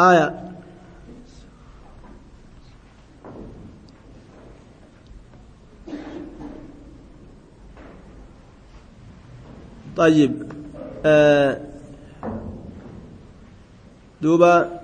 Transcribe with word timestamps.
آية. 0.00 0.54
طيب 9.96 10.52
آه 11.06 11.60
دوبا. 14.22 14.80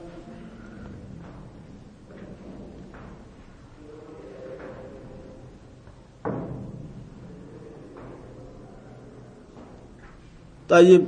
طيب. 10.68 11.06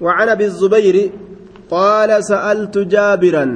وعن 0.00 0.28
أبي 0.28 0.44
الزبير 0.44 1.25
قال 1.70 2.10
سألت 2.24 2.78
جابرا. 2.78 3.46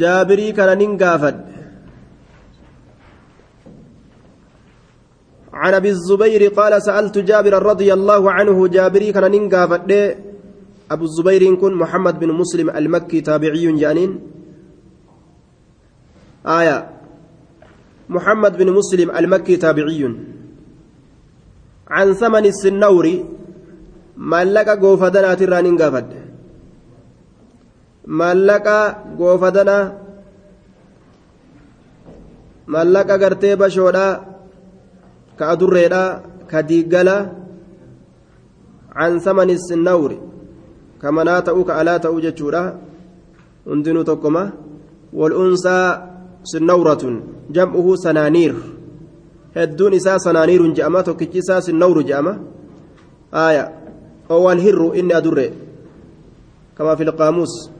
جابري 0.00 0.52
كان 0.52 0.78
ننقافد 0.78 1.36
عن 5.52 5.74
أبي 5.74 5.90
الزبير 5.90 6.42
قال 6.58 6.82
سألت 6.82 7.18
جابر 7.18 7.62
رضي 7.62 7.92
الله 7.92 8.22
عنه. 8.32 8.68
جابري 8.68 9.12
كان 9.12 9.30
ننقافد 9.30 9.90
أبو 10.90 11.04
الزبير 11.04 11.54
كن 11.54 11.74
محمد 11.74 12.14
بن 12.20 12.30
مسلم 12.32 12.70
المكي 12.70 13.20
تابعي 13.20 13.72
جانين. 13.72 14.20
آية. 16.46 16.78
محمد 18.08 18.52
بن 18.56 18.68
مسلم 18.72 19.08
المكي 19.10 19.56
تابعي. 19.56 20.02
عن 21.88 22.12
ثمن 22.12 22.44
السنور 22.46 23.06
maallaqa 24.18 24.74
goofadanaatiirraa 24.82 25.62
nin 25.62 25.76
gaafadhe 25.78 26.17
maallaqa 28.08 28.76
goofadanaa 29.18 29.84
maallaqa 32.72 33.18
gartee 33.22 33.56
bashoodhaa 33.62 34.12
ka 35.38 35.44
adurreedhaa 35.52 36.08
ka 36.50 36.62
diiggalaa 36.68 37.22
can 38.96 39.20
samani 39.20 39.54
sinnawri 39.68 40.18
ka 41.00 41.12
manaa 41.12 41.40
ta'uu 41.46 41.64
ka 41.68 41.76
alaa 41.80 41.98
ta'uu 42.04 42.24
jechuudha 42.26 42.62
hundinuu 43.68 44.04
tokkoma 44.10 44.42
wal'unsaa 45.20 45.86
sinnawratun 46.52 47.14
jam'uhu 47.56 47.96
sanaaniir 48.04 48.54
hedduun 49.56 49.92
isaa 50.00 50.18
sanaaniirun 50.26 50.74
je'ama 50.78 51.02
tokkichi 51.08 51.38
isaa 51.44 51.60
sinnawru 51.68 52.02
je'ama 52.10 52.32
aaya 53.44 53.64
oo 54.34 54.44
alhirru 54.54 54.92
inni 55.00 55.14
adurre 55.20 55.46
kama 56.76 56.96
fi 56.96 57.04
lqaamuus 57.10 57.77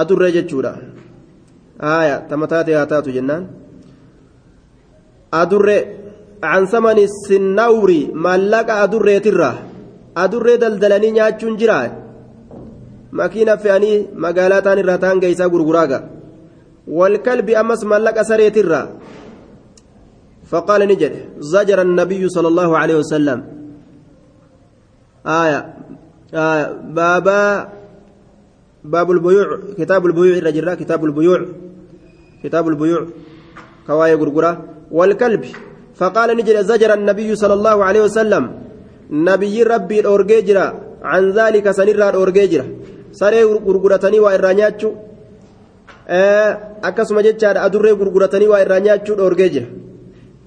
adurre 0.00 0.28
jechuudha 0.36 0.72
aaya 1.92 2.16
tamataate 2.30 2.74
haa 2.78 2.90
taatu 2.92 3.14
jennaan 3.16 3.44
adurre 5.42 5.78
can 6.42 6.66
samani 6.74 7.04
sinnawri 7.24 8.00
maallaqa 8.26 8.80
adurreetirraa 8.84 9.56
adurree 10.24 10.58
daldalanii 10.62 11.16
nyaachuun 11.18 11.58
jira 11.60 11.78
makiina 13.20 13.60
fe'anii 13.64 13.98
magaalaa 14.24 14.64
taan 14.66 14.80
irraa 14.82 15.02
taan 15.04 15.22
geeysaa 15.24 15.52
gurguraaga 15.54 16.00
والكلب 16.88 17.50
أمس 17.50 17.84
ملك 17.84 18.22
سريترا 18.22 18.82
فقال 20.50 20.80
نجد 20.88 21.14
زجر 21.38 21.82
النبي 21.82 22.28
صلى 22.28 22.48
الله 22.48 22.78
عليه 22.78 22.96
وسلم 22.96 23.44
آية 25.26 25.74
آية 26.34 26.66
باب 28.84 29.10
البيوع 29.10 29.58
كتاب 29.78 30.06
البيوع 30.06 30.36
الرجل 30.38 30.74
كتاب 30.74 31.04
البيوع 31.04 31.40
كتاب 32.44 32.68
البيوع 32.68 33.06
كواي 33.86 34.14
غرغرة 34.14 34.64
والكلب 34.90 35.44
فقال 35.94 36.36
نجد 36.36 36.56
زجر 36.62 36.94
النبي 36.94 37.36
صلى 37.36 37.54
الله 37.54 37.84
عليه 37.84 38.02
وسلم 38.02 38.44
نبي 39.10 39.62
ربي 39.62 40.00
الأورجيجرا 40.00 40.66
عن 41.02 41.30
ذلك 41.30 41.70
سنرى 41.70 42.08
الأورجيجرا 42.08 42.66
saree 43.10 43.44
gurguratanii 43.66 44.20
waa 44.24 44.34
irraa 44.34 44.54
nyaachuu 44.54 44.92
akkasuma 46.88 47.22
jechaadha 47.26 47.62
adurree 47.66 47.94
gurguratanii 48.00 48.50
waa 48.52 48.60
irraa 48.64 48.80
nyaachuu 48.86 49.16
dhoorgee 49.20 49.48
jira 49.54 49.66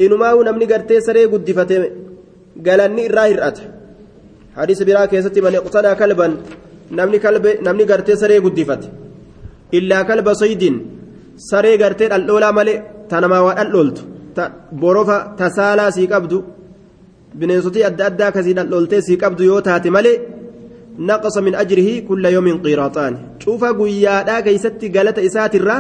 inumaa'uu 0.06 0.44
namni 0.48 0.66
gartee 0.72 1.02
saree 1.08 1.28
guddifate 1.34 1.76
galanni 2.68 3.06
irraa 3.10 3.28
hir'ata 3.32 3.62
hadiisa 4.60 4.86
biraa 4.90 5.08
keessatti 5.08 5.42
man 5.42 5.58
kalban 6.02 6.38
namni 6.98 7.86
gartee 7.92 8.16
saree 8.22 8.42
guddifate 8.46 8.88
illaa 9.78 10.04
kalba 10.10 10.34
soydiin 10.42 10.78
saree 11.50 11.78
gartee 11.82 12.10
dhaldhoolaa 12.14 12.54
malee 12.60 12.82
tanamaa 13.10 13.44
waa 13.48 13.56
dhaldhooltu 13.60 14.02
borofa 14.82 15.18
tasaalaa 15.40 15.92
sii 15.98 16.08
qabdu 16.14 16.38
bineensotii 17.40 17.88
adda 17.90 18.06
addaa 18.10 18.32
kasii 18.36 18.58
dhaldhooltee 18.60 19.02
sii 19.08 19.22
qabdu 19.24 19.50
yoo 19.52 19.62
taate 19.68 19.90
malee 19.98 20.18
أجره 21.00 22.00
كل 22.08 22.26
يوم 22.26 22.48
قيراطان 22.62 23.14
شوف 23.40 23.64
قيادا 23.64 24.40
كيستي 24.40 24.88
قالت 24.96 25.20
إسات 25.20 25.56
الرا 25.56 25.78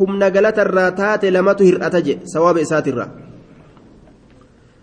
هم 0.00 0.10
نقلت 0.18 0.58
الراتات 0.58 1.24
لما 1.24 1.52
تهر 1.52 1.76
أتجي 1.86 2.18
سواب 2.24 2.56
إسات 2.58 2.88
الرا 2.88 3.08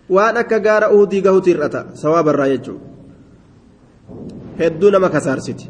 waan 0.09 0.38
akka 0.41 0.57
gaara 0.59 0.90
uhudii 0.90 1.22
gahuuti 1.22 1.53
hir'ata 1.53 1.94
sawaaba 1.94 2.31
irraa 2.34 2.50
jechuudha 2.50 2.86
hedduu 4.59 4.92
nama 4.92 5.09
kasaarsiti 5.16 5.70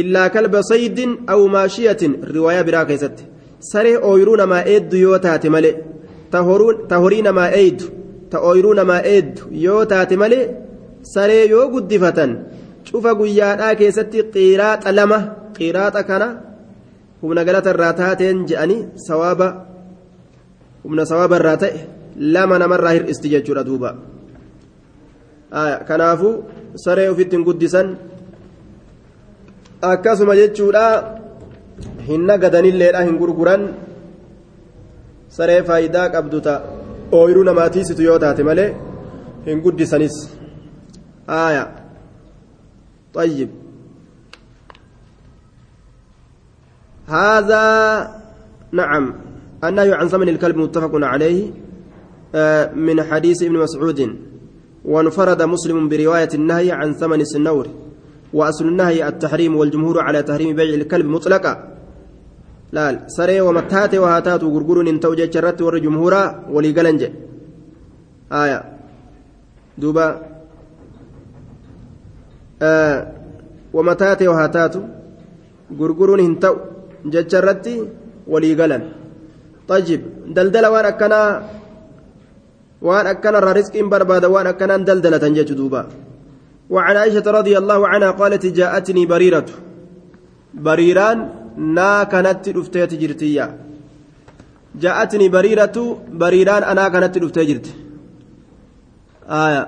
illaa 0.00 0.28
kalba 0.34 0.60
saydin 0.70 1.12
aw 1.32 1.40
maashiyatin 1.56 2.12
riwaayaa 2.34 2.64
biraa 2.68 2.84
keessatti. 2.90 3.24
Saree 3.70 3.98
ooyiruu 4.08 4.36
namaa 4.36 4.62
eeddu 4.72 4.96
yoo 4.96 5.18
taate 5.18 5.48
malee 5.54 5.74
ta 6.88 6.98
horii 7.02 7.22
namaa 7.28 7.50
eeydu 7.60 7.86
ta 8.30 8.40
ooyiruu 8.48 8.74
namaa 8.80 9.00
eeddu 9.12 9.48
yoo 9.64 9.84
taate 9.92 10.16
malee 10.22 10.44
saree 11.14 11.44
yoo 11.52 11.68
guddifatan 11.74 12.32
cufa 12.86 13.14
guyyaadhaa 13.20 13.74
keessatti 13.80 14.24
qiiraaxa 14.34 14.96
lama 14.98 15.18
qiiraaxa 15.56 16.02
kana 16.10 16.28
humna 17.22 17.44
galata 17.48 17.70
irraa 17.74 17.92
taateen 18.00 18.44
je'anii 18.48 18.80
sawaaba 19.08 19.48
humna 20.84 21.06
sawaaba 21.10 21.40
irraa 21.40 21.56
ta'e 21.62 21.80
lama 22.34 22.58
namarraa 22.62 22.94
hir'isti 22.96 23.32
jechuudha 23.34 23.64
duuba. 23.68 23.90
Kanaafuu 25.88 26.34
saree 26.84 27.08
ofitti 27.14 27.36
hin 27.36 27.44
guddisan 27.48 27.88
akkasuma 29.92 30.38
jechuudha 30.40 30.86
hin 32.08 32.22
nagadanilleedha 32.30 33.04
hin 33.08 33.20
gurguran 33.22 33.68
saree 35.36 35.60
faayidaa 35.68 36.08
qabdu 36.16 36.40
ta 36.48 36.54
ooyiruu 37.20 37.44
namaa 37.50 37.68
tiisitu 37.76 38.02
yoo 38.08 38.18
taate 38.24 38.42
malee 38.50 38.70
hin 39.46 39.62
guddisanis 39.66 40.16
آية 41.28 41.74
طيب 43.14 43.50
هذا 47.06 47.62
نعم 48.72 49.14
النهي 49.64 49.92
عن 49.94 50.08
ثمن 50.08 50.28
الكلب 50.28 50.56
متفق 50.56 50.90
عليه 50.94 51.50
من 52.74 53.02
حديث 53.02 53.42
ابن 53.42 53.56
مسعود 53.58 54.16
وانفرد 54.86 55.42
مسلم 55.42 55.88
برواية 55.88 56.28
النهي 56.34 56.72
عن 56.72 56.92
ثمن 56.92 57.20
السنور 57.20 57.66
وأصل 58.32 58.64
النهي 58.68 59.08
التحريم 59.08 59.56
والجمهور 59.56 60.00
على 60.00 60.22
تحريم 60.22 60.56
بيع 60.56 60.74
الكلب 60.74 61.06
مطلقا. 61.06 61.52
لا 62.72 63.04
سري 63.06 63.40
ومتات 63.40 63.94
وهاتات 63.94 64.42
وغرغر 64.44 64.80
ان 64.80 65.00
توجه 65.00 65.30
شرت 65.34 65.62
ور 65.62 65.78
جمهورا 65.78 66.22
ولي 66.50 66.70
آية. 68.32 68.58
دوبا. 69.78 70.06
آه 72.62 73.12
ومتات 73.72 74.22
وهاتات 74.22 74.74
غرغر 75.78 76.20
ان 76.20 76.38
تو 76.40 76.54
جچرت 77.12 77.66
ولي 78.26 78.52
طيب 79.68 80.02
دلدل 80.36 80.66
وأنا 80.66 80.90
akkanarraa 82.82 83.54
risqiin 83.60 83.88
barbaada 83.88 84.28
waan 84.28 84.46
akkanaan 84.46 84.84
daldalatan 84.84 85.34
jechu 85.34 85.54
duuba. 85.54 85.86
وعن 86.70 86.96
عائشة 86.96 87.26
رضي 87.30 87.58
الله 87.58 87.88
عنها 87.88 88.10
قالت 88.10 88.46
جاءتني 88.46 89.06
بريرة 89.06 89.46
بريران 90.54 91.18
نا 91.56 92.04
كانت 92.04 92.48
رفتيت 92.48 92.94
جرتيا 92.94 93.46
جاءتني 94.82 95.28
بريرة 95.28 95.76
بريران 96.20 96.62
أنا 96.62 96.88
كانت 96.88 97.18
رفتيت 97.18 97.46
جرت 97.48 97.66
آية 99.28 99.62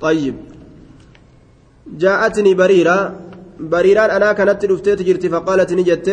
طيب 0.00 0.36
جاءتني 2.02 2.54
بريرة 2.54 2.98
بريران 3.60 4.10
أنا 4.10 4.32
كانت 4.32 4.64
رفتيت 4.64 5.02
جرت 5.02 5.26
فقالت 5.26 5.72
نجت 5.72 6.08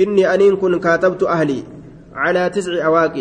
إني 0.00 0.34
أنين 0.34 0.56
كن 0.56 0.80
كاتبت 0.80 1.22
أهلي 1.22 1.62
على 2.13 2.49
تسع 2.49 2.85
أواق 2.85 3.15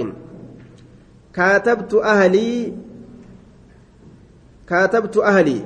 كاتبت 1.35 1.95
أهلي 1.95 2.73
كاتبت 4.69 5.17
أهلي 5.17 5.59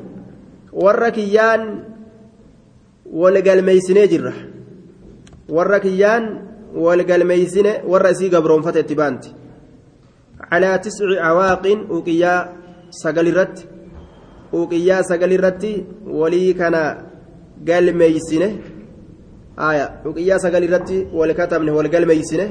وركيان 0.73 1.91
walgalmeeysinee 3.13 4.07
jirra 4.13 4.33
warra 5.57 5.81
kiyyaan 5.81 6.25
walgalmeeysine 6.85 7.73
warra 7.93 8.11
isii 8.15 8.31
gabroonfate 8.35 8.81
itti 8.85 8.95
baanti 9.01 9.35
calaa 10.51 10.77
tisci 10.85 11.19
awaaqin 11.31 11.81
uqiyyaa 11.97 12.41
sagalirratti 13.03 13.69
uqiyyaa 14.61 15.03
sagalirratti 15.11 15.73
walii 16.21 16.55
kana 16.61 16.83
galmeeysine 17.71 18.49
aya 19.69 19.87
uqiyyaa 20.11 20.43
sagalirratti 20.45 21.07
wal 21.19 21.35
katabne 21.41 21.71
wal 21.79 21.89
galmeeysine 21.95 22.47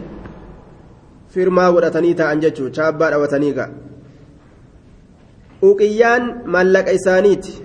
firmaa 1.34 1.72
godhatanii 1.72 2.14
ta'an 2.20 2.44
jechuu 2.46 2.70
chaabbaa 2.78 3.10
dhawatanii 3.16 3.52
ga'a. 3.58 3.70
Uqiyyaan 5.70 6.30
mallaqa 6.56 6.96
isaaniiti. 7.00 7.60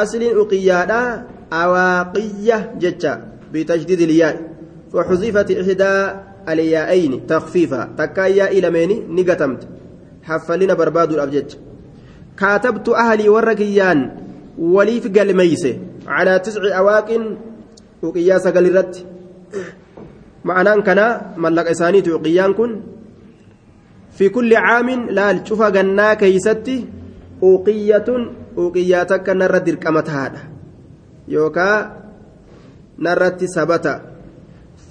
Asliin 0.00 0.38
uqiyyaadhaa 0.44 1.06
أواقية 1.52 2.74
جتة 2.80 3.18
بتجديد 3.52 4.00
الياء 4.00 4.36
وحذفت 4.94 5.50
إحدى 5.50 5.94
الياءين 6.48 7.26
تخفيفا 7.26 7.88
تكايا 7.98 8.50
إلى 8.50 8.70
ميني 8.70 9.04
نقتمت 9.08 9.68
حفلنا 10.22 10.74
برباد 10.74 11.12
الأبجد 11.12 11.52
كاتبت 12.38 12.88
أهلي 12.88 13.28
ورقيان 13.28 14.10
ولي 14.58 15.00
في 15.00 15.08
قلميسه 15.08 15.78
على 16.06 16.38
تسع 16.38 16.78
أواق 16.78 17.36
وقياس 18.02 18.46
قلرت 18.46 19.06
معناه 20.44 20.76
كان 20.76 21.20
ملك 21.36 21.66
إسانيت 21.66 22.08
fi 24.16 24.30
kulli 24.30 24.56
caamin 24.66 25.00
laal 25.16 25.38
cufa 25.46 25.70
gannaa 25.76 26.16
keeysatti 26.22 26.76
uqiyyatun 27.50 28.22
uqiyyaa 28.64 29.04
takka 29.10 29.34
narra 29.34 29.60
dirqama 29.66 30.02
tahaadha. 30.08 30.40
Yookaa 31.34 31.76
narratti 32.98 33.46
sabata. 33.48 33.94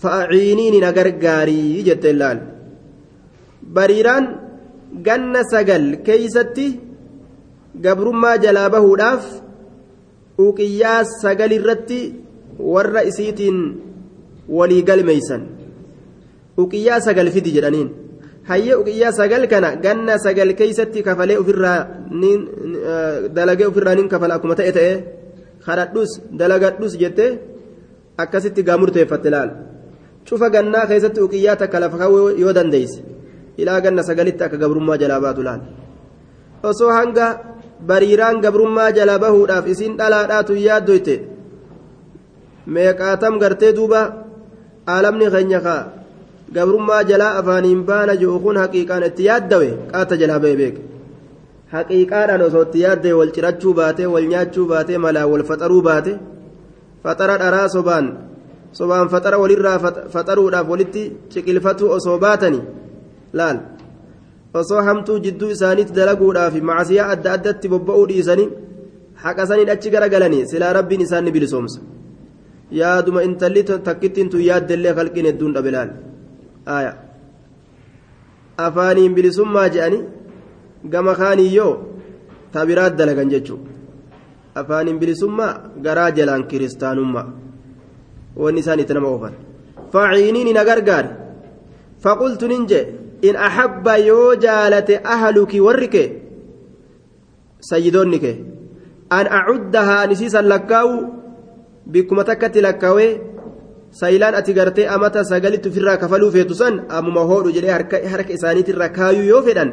Fa'aciiniini 0.02 0.80
na 0.82 0.92
gargaarii 0.98 1.84
jetteen 1.88 2.18
laal. 2.22 2.40
Bariiraan 3.76 4.26
ganna 5.06 5.44
sagal 5.52 5.86
keeysatti 6.08 6.68
gabrummaa 7.84 8.38
jalaa 8.44 8.70
bahuudhaaf 8.76 9.26
uqiyyaa 10.48 11.02
sagal 11.22 11.52
irratti 11.58 12.00
warra 12.74 13.02
isiitiin 13.10 13.58
walii 14.58 14.84
galmeeysan. 14.90 15.42
Uqiyyaa 16.58 17.00
sagal 17.08 17.30
fidi 17.36 17.54
jedhaniin. 17.58 17.90
Hayyee 18.50 18.76
uqiyyaa 18.82 19.12
sagal 19.20 19.44
kana 19.52 19.76
ganna 19.86 20.18
sagal 20.26 20.50
keeysatti 20.60 21.04
kafalee 21.08 21.38
ofirraa 21.42 21.80
dalagee 23.36 23.68
ofirraa 23.72 23.96
nin 23.96 24.08
kafala 24.10 24.34
akkuma 24.38 24.56
ta'e 24.60 24.72
ta'e 24.78 24.94
kadhadhus 25.66 26.12
dalagadhus 26.40 26.94
jettee 27.02 27.40
akkasitti 28.18 28.64
gaa 28.68 28.78
murteeffatte 28.82 29.30
laal 29.36 29.50
cufa 30.28 30.50
gannaa 30.56 30.86
keessatti 30.90 31.22
uqiyyaa 31.26 31.56
takka 31.62 31.80
lafa 31.84 31.98
kawuu 32.02 32.30
yoo 32.44 32.54
dandeeyse 32.58 33.00
ilaa 33.62 33.80
ganna 33.86 34.04
sagalitti 34.10 34.44
akka 34.44 34.58
gabrummaa 34.64 34.98
jalaa 35.02 35.22
baatu 35.26 35.42
laal 35.48 35.62
osoo 36.70 36.92
hanga 36.98 37.28
bariiraan 37.88 38.42
gabrummaa 38.42 38.92
jalaa 38.98 39.20
bahuudhaaf 39.24 39.66
isiin 39.74 39.98
dhalaadhaatu 40.00 40.54
yaaddoyte 40.68 41.16
meeqaatam 42.74 43.40
gartee 43.42 43.74
duuba 43.78 44.02
aalamni 44.94 45.28
keenya 45.34 45.60
kaa 45.68 45.82
gabrummaa 46.56 47.04
jalaa 47.10 47.34
afaaniin 47.42 47.84
baana 47.90 48.16
ji'u 48.22 48.40
kun 48.46 48.58
haqiiqaan 48.64 49.04
itti 49.10 49.28
yaaddawe 49.30 49.70
qaata 49.92 50.18
jalaa 50.22 50.40
ba'e 50.46 50.56
beeke 50.62 50.82
haqiiqaadhaan 51.74 52.42
osoo 52.48 52.64
itti 52.68 52.84
yaaddee 52.86 53.14
wal 53.20 53.32
cirachuu 53.36 53.74
baate 53.80 54.04
wal 54.14 54.28
nyaachuu 54.34 54.66
baate 54.72 54.98
malaa 55.06 55.28
wal 55.34 55.46
faxaruu 55.50 55.82
baate 55.90 56.12
faxara 57.04 57.38
dharaa 57.44 57.68
sobaan 57.76 58.08
sobaan 58.80 59.08
faxara 59.14 59.42
walirraa 59.44 59.78
faxaruudhaaf 60.14 60.68
walitti 60.74 61.04
ciqilfatuu 61.34 61.94
osoo 61.98 62.18
baatani 62.26 62.62
laal 63.40 63.58
osoo 64.62 64.82
hamtuu 64.90 65.18
jidduu 65.26 65.54
isaaniitti 65.56 65.98
dalaguudhaaf 66.00 66.56
macasiyaa 66.70 67.10
adda 67.16 67.34
addatti 67.38 67.74
bobba'uu 67.74 68.06
dhiisanii 68.12 68.50
haqasaniin 69.24 69.74
achi 69.76 69.90
garagalanii 69.96 70.46
silaa 70.52 70.74
rabbiin 70.80 71.08
isaan 71.08 71.26
ni 71.26 71.32
bilisoomsa 71.36 71.80
yaaduma 72.82 73.28
intalli 73.28 73.64
takkittiin 73.88 74.30
tun 74.32 74.48
yaaddellee 74.50 74.98
kalqiin 75.00 75.28
hedduun 75.30 75.54
dhabe 75.58 75.72
laal 75.76 75.92
afaaniin 78.58 79.16
bilisummaa 79.16 79.70
je'anii 79.70 80.04
gama 80.90 81.16
kaaniyyoo 81.16 81.74
tabiraat 82.52 82.98
dalagan 82.98 83.30
jechuudha. 83.30 83.70
Afaaniin 84.56 85.00
bilisummaa 85.00 85.54
garaa 85.82 86.12
jalaan 86.12 86.44
kiristaanummaa. 86.48 87.28
Wanni 88.36 88.60
isaan 88.60 88.80
itti 88.80 88.94
nama 88.94 89.08
oofan. 89.08 89.34
Faciiniin 89.92 90.54
na 90.56 90.66
gargaari 90.66 91.10
faqultu 92.04 92.48
nin 92.48 92.68
jee 92.68 92.86
in 93.22 93.36
ahabba 93.36 93.98
yoo 93.98 94.36
jaalate 94.36 95.02
ahaluki 95.04 95.62
warri 95.62 95.88
kee? 95.88 96.10
Sayyidoonni 97.70 98.20
kee. 98.20 98.38
An 99.10 99.28
acuddahaa 99.40 100.02
an 100.04 100.12
isiisan 100.12 100.48
lakkaa'u 100.54 100.96
bikkuma 101.92 102.24
takkatti 102.24 102.62
lakkaawee 102.62 103.10
sayilaan 104.00 104.36
ati 104.40 104.54
gartee 104.54 104.88
amata 104.96 105.24
sagalitti 105.32 105.70
ofirraa 105.70 105.98
kafaluu 106.02 106.32
feetu 106.36 106.56
san 106.62 106.76
ammuma 106.98 107.24
hoodhu 107.32 107.52
jedhee 107.56 107.74
harka 108.14 108.34
isaaniitirra 108.38 108.90
kaayuu 108.98 109.28
yoo 109.32 109.42
fedhan 109.48 109.72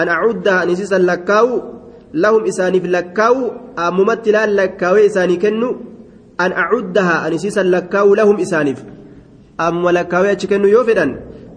an 0.00 0.08
acuddahaa 0.16 0.62
an 0.64 0.70
isiisan 0.74 1.06
lakkaa'u 1.10 1.52
lahum 2.24 2.42
isaaniif 2.52 2.84
lakkaa'u 2.96 3.42
ammumatti 3.86 4.34
laan 4.36 4.56
lakkaawee 4.60 5.06
isaanii 5.10 5.38
kennu 5.44 5.68
an 6.44 6.52
acuddahaa 6.64 7.20
an 7.26 7.32
isiisan 7.38 7.70
lakkaa'u 7.76 8.18
lahum 8.20 8.38
isaaniif 8.46 8.80
ammuma 9.66 9.92
lakkaawee 9.98 10.32
achi 10.36 10.46
kennu 10.52 10.68
yoo 10.74 10.84
fedhan 10.90 11.16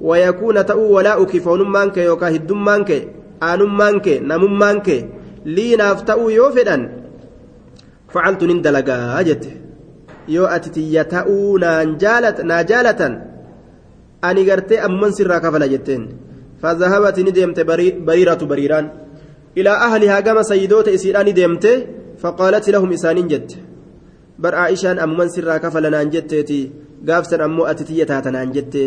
wayakuuna 0.09 0.63
ta'uu 0.71 0.89
walaa'uki 0.95 1.41
foonummaan 1.45 1.91
kee 1.95 2.05
yookaan 2.09 2.33
hiddummaan 2.37 2.85
kee 2.89 3.01
aanummaan 3.49 4.01
kee 4.07 4.19
namummaan 4.31 4.81
kee 4.87 5.01
liinaaf 5.57 6.03
ta'uu 6.09 6.29
yoo 6.39 6.51
fedhan 6.57 6.83
facaltu 8.13 8.47
nin 8.49 8.61
dalagaa 8.65 9.23
jette 9.29 9.49
yoo 10.27 10.47
ati 10.55 10.69
tiyya 10.75 11.03
ta'uu 11.15 11.57
naa 11.57 12.63
jaalatan 12.71 13.13
ani 14.21 14.45
gartee 14.45 14.79
amman 14.87 15.11
sirraa 15.17 15.39
kafala 15.39 15.67
jetteen. 15.73 16.27
فذهبت 16.61 17.17
ندمت 17.19 17.59
بريرة 18.07 18.41
بريران 18.51 18.85
إلى 19.57 19.69
أهلها 19.69 20.19
كما 20.19 20.41
سيدوت 20.41 20.87
إسيران 20.87 21.25
ندمت 21.29 21.65
فقالت 22.21 22.65
لهم 22.69 22.89
إسان 22.97 23.27
جت 23.27 23.51
بر 24.41 24.55
عائشان 24.55 24.99
أم 24.99 25.17
من 25.17 25.29
سرا 25.29 25.57
كفلنا 25.57 26.03
جتتي 26.03 26.61
قافسا 27.07 27.45
أمو 27.45 27.65
أتتية 27.65 28.03
تاتنا 28.09 28.43
جتي 28.55 28.85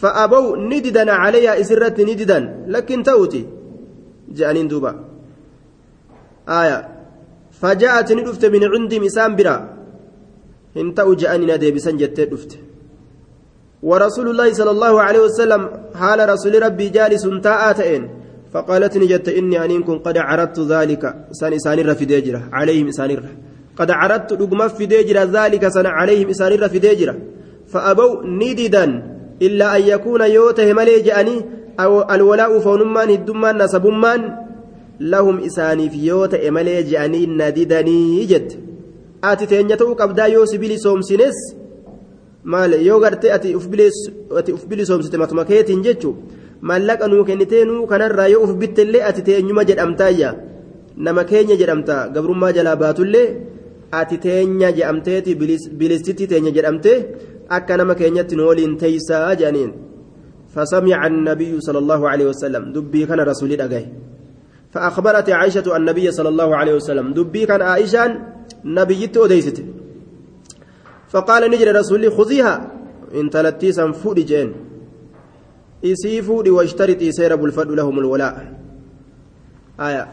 فأبوا 0.00 0.56
نددا 0.70 1.12
عليها 1.12 1.60
إسرت 1.60 2.00
نددا 2.00 2.38
لكن 2.74 3.02
توتي 3.02 3.42
جانين 4.36 4.68
دوبا 4.68 4.92
آية 6.48 6.78
فجاءت 7.60 8.08
ندفت 8.12 8.44
من 8.54 8.62
عندي 8.72 9.00
مسام 9.00 9.36
برا 9.36 9.56
هنتأو 10.76 11.14
جاني 11.14 11.46
ندي 11.46 11.70
بسن 11.70 11.96
جتي 11.96 12.24
دفت 12.24 12.58
ورسول 13.82 14.28
الله 14.30 14.52
صلى 14.52 14.70
الله 14.70 15.02
عليه 15.02 15.20
وسلم 15.20 15.62
حال 15.94 16.28
رسول 16.28 16.62
ربي 16.62 16.88
جالس 16.88 17.24
تاءتين 17.42 18.02
فقالت 18.52 18.96
نجت 18.96 19.28
إني 19.28 19.64
أنكم 19.64 19.98
قد 19.98 20.18
عرضت 20.18 20.60
ذلك. 20.60 21.14
سان 21.30 21.52
إسانير 21.52 21.94
في 21.94 22.04
ديجرة. 22.04 22.48
عليهم 22.52 22.88
إسانير 22.88 23.22
قد 23.76 23.90
عرضت 23.90 24.32
رقم 24.32 24.68
في 24.68 24.86
ديجرة. 24.86 25.24
ذلك 25.24 25.68
سن 25.68 25.86
عليهم 25.86 26.28
إسانير 26.28 26.68
في 26.68 26.78
ديجرة. 26.78 27.14
فأبوا 27.66 28.24
نددا 28.24 28.84
إلا 29.42 29.76
أن 29.76 29.82
يكون 29.82 30.20
يوته 30.20 30.72
ملي 30.72 31.00
جأني. 31.00 31.36
أو 31.80 32.10
الولاء 32.10 32.58
فونمان 32.58 33.10
الدمان 33.10 33.62
نسبمان. 33.62 34.36
لهم 35.00 35.38
إساني 35.38 35.90
في 35.90 36.06
يوته 36.06 36.50
ملي 36.50 36.82
جأني. 36.82 37.26
نددني 37.26 38.24
جد 38.24 38.65
آتي 39.32 39.46
تنجتو 39.50 39.94
قبدا 40.00 40.24
يوسبيلي 40.34 40.76
سومسينس 40.84 41.38
maal 42.52 42.72
yoo 42.88 43.00
gartee 43.02 43.32
ati 43.36 43.54
uf 43.58 43.66
bilisoomsite 44.70 45.16
matuma 45.22 45.44
keetiin 45.50 45.82
jechuun 45.86 46.16
maallaqa 46.68 47.08
nuu 47.10 47.24
kennitee 47.28 47.64
nuu 47.70 47.86
kanarraa 47.90 48.28
yoo 48.34 48.42
uf 48.46 48.52
bittellee 48.60 49.02
ati 49.08 49.22
teenyuma 49.28 49.64
jedhamtaayya 49.68 50.30
nama 51.04 51.22
keenya 51.30 51.56
jedhamta 51.60 51.96
gabrummaa 52.14 52.52
jalaa 52.56 52.76
baatullee 52.82 53.26
ati 54.00 54.16
teenya 54.26 54.70
jedhamteeti 54.76 55.34
bilistitti 55.80 56.30
teenya 56.30 56.52
jedhamtee 56.56 56.98
akka 57.56 57.76
nama 57.80 57.98
keenyatti 58.00 58.38
nu 58.38 58.46
waliin 58.50 58.78
teeysaa 58.82 59.34
jedhaniin 59.42 59.72
فسمع 60.56 61.06
النبي 61.06 61.52
صلى 61.60 61.78
الله 61.78 62.00
عليه 62.08 62.26
وسلم 62.32 62.72
دبي 62.72 63.06
كان 63.06 63.20
رسول 63.20 63.52
أجاي 63.60 63.86
فأخبرت 64.72 65.28
عائشة 65.30 65.66
النبي 65.76 66.06
صلى 66.16 66.28
الله 66.32 66.50
عليه 66.56 66.74
وسلم 66.80 67.06
دبي 67.12 67.42
كان 67.46 67.62
عائشة 67.62 68.02
نبيت 68.64 69.16
أديست 69.16 69.62
فقال 71.08 71.50
نجري 71.50 71.70
رسولي 71.70 72.10
خذيها 72.10 72.54
إن 73.14 73.30
تلتيسا 73.30 73.92
فودي 73.92 74.22
جين 74.22 74.52
إسي 75.84 76.22
فودي 76.22 76.50
واشترطي 76.50 77.12
سير 77.12 77.36
بالفضل 77.36 77.76
لهم 77.76 77.98
الولاء 77.98 78.34
آية 79.80 80.08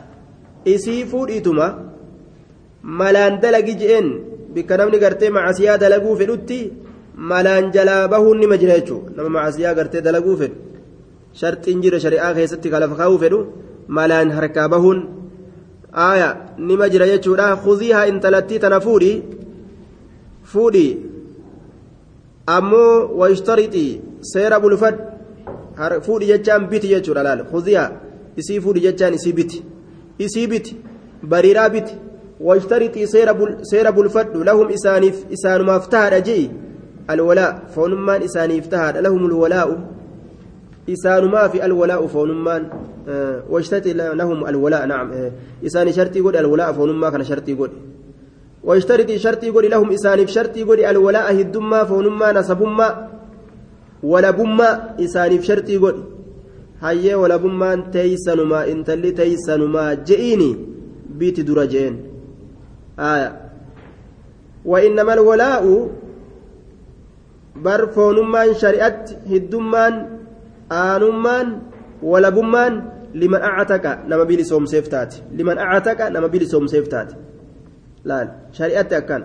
je'een 3.81 4.07
bikka 4.55 4.77
namni 4.77 4.97
gartee 5.03 5.29
macasiyaa 5.37 5.77
dalaguu 5.83 6.15
fedhutti 6.19 6.59
malaan 7.31 7.71
jalaa 7.75 8.07
bahuun 8.13 8.37
nima 8.43 8.57
jira 8.61 8.75
jechuudha 8.79 9.15
nama 9.15 9.29
macasiyaa 9.37 9.73
gartee 9.79 10.01
dalaguu 10.07 10.35
fedhu 10.41 10.57
sharxiin 11.41 11.81
jira 11.83 11.97
shari'aa 12.05 12.33
keessatti 12.37 12.73
kalafa 12.73 12.95
kaa'uu 13.01 13.19
fedhu 13.23 13.39
malaan 13.97 14.29
harkaa 14.37 14.67
bahuun 14.73 14.99
aaya 15.95 16.37
nima 16.57 16.89
jira 16.89 17.07
jechuudha 17.07 17.55
kuziihaa 17.55 18.05
intalattii 18.07 18.59
tana 18.59 18.79
fuudhi 18.79 19.23
fuudhi 20.43 20.87
ammoo 22.45 23.09
washtarixii 23.17 24.01
seera 24.21 24.59
bulfadhu 24.59 26.01
fuudhi 26.01 26.25
jechaan 26.25 26.67
biti 26.67 26.87
jechuudha 26.87 27.23
laal 27.23 27.43
kuziihaa 27.51 27.91
isii 28.37 28.61
fuudhi 28.61 28.81
jechaan 28.87 29.13
isii 29.13 29.33
biti 29.33 29.63
isii 30.17 30.47
biti 30.47 30.77
bariiraa 31.23 31.69
biti 31.69 31.95
washtarixii 32.39 33.07
seera 33.71 33.91
bulfadhu 33.91 34.43
lahum 34.43 34.69
isaaniif 34.69 35.25
isaanumaaf 35.29 35.89
tahaadha 35.89 36.21
je'i 36.21 36.51
alwalaa 37.07 37.51
foonummaan 37.75 38.23
isaaniif 38.23 38.67
tahaadha 38.69 39.01
lahum 39.01 39.25
alwalaa'u 39.25 39.77
isaanumaa 40.87 41.49
fi 41.49 41.61
alwalaa'u 41.61 42.09
foonummaan 42.09 42.63
washtarixii 43.49 43.93
lahum 43.93 44.43
alwalaa 44.43 44.85
nacam 44.85 45.11
isaani 45.61 45.93
shartii 45.93 46.21
godhe 46.21 46.39
alwalaa 46.39 46.73
foonummaa 46.73 47.11
kana 47.11 47.25
shartii 47.25 47.55
godhe 47.55 47.75
washtarixii 48.63 49.19
shartii 49.19 49.51
godhe 49.51 49.69
lahum 49.69 49.91
isaaniif 49.91 50.29
shartii 50.29 50.63
godhe 50.63 50.87
alwalaa'a 50.87 51.33
hiddummaa 51.39 51.85
foonummaa 51.85 52.33
nasabummaa 52.33 53.09
walabummaa 54.03 54.79
isaaniif 54.97 55.43
shartii 55.43 55.79
godhe 55.79 56.01
hayyee 56.81 57.15
walabummaan 57.15 57.91
teeysanumaa 57.91 58.65
intalli 58.65 59.11
teeysanumaa 59.11 59.95
je'iini 59.95 60.49
biiti 61.17 61.43
dura 61.43 61.67
je'een 61.67 61.95
آية 62.99 63.41
وإنما 64.65 65.13
الولاء 65.13 65.89
بر 67.55 67.85
فونمان 67.87 68.53
شريعت 68.53 69.09
هدمان 69.31 70.12
لمن 73.15 73.41
أعتك 73.41 73.85
نما 74.09 74.23
بيلي 74.23 74.43
سوم 74.43 74.65
سيفتات 74.65 75.15
لمن 75.37 75.57
أعتك 75.57 76.01
نما 76.01 76.27
بيلي 76.27 76.45
سوم 76.45 76.67
سيفتات 76.67 77.13
لا 78.05 78.31
شريعت 78.51 78.93
أكان 78.93 79.23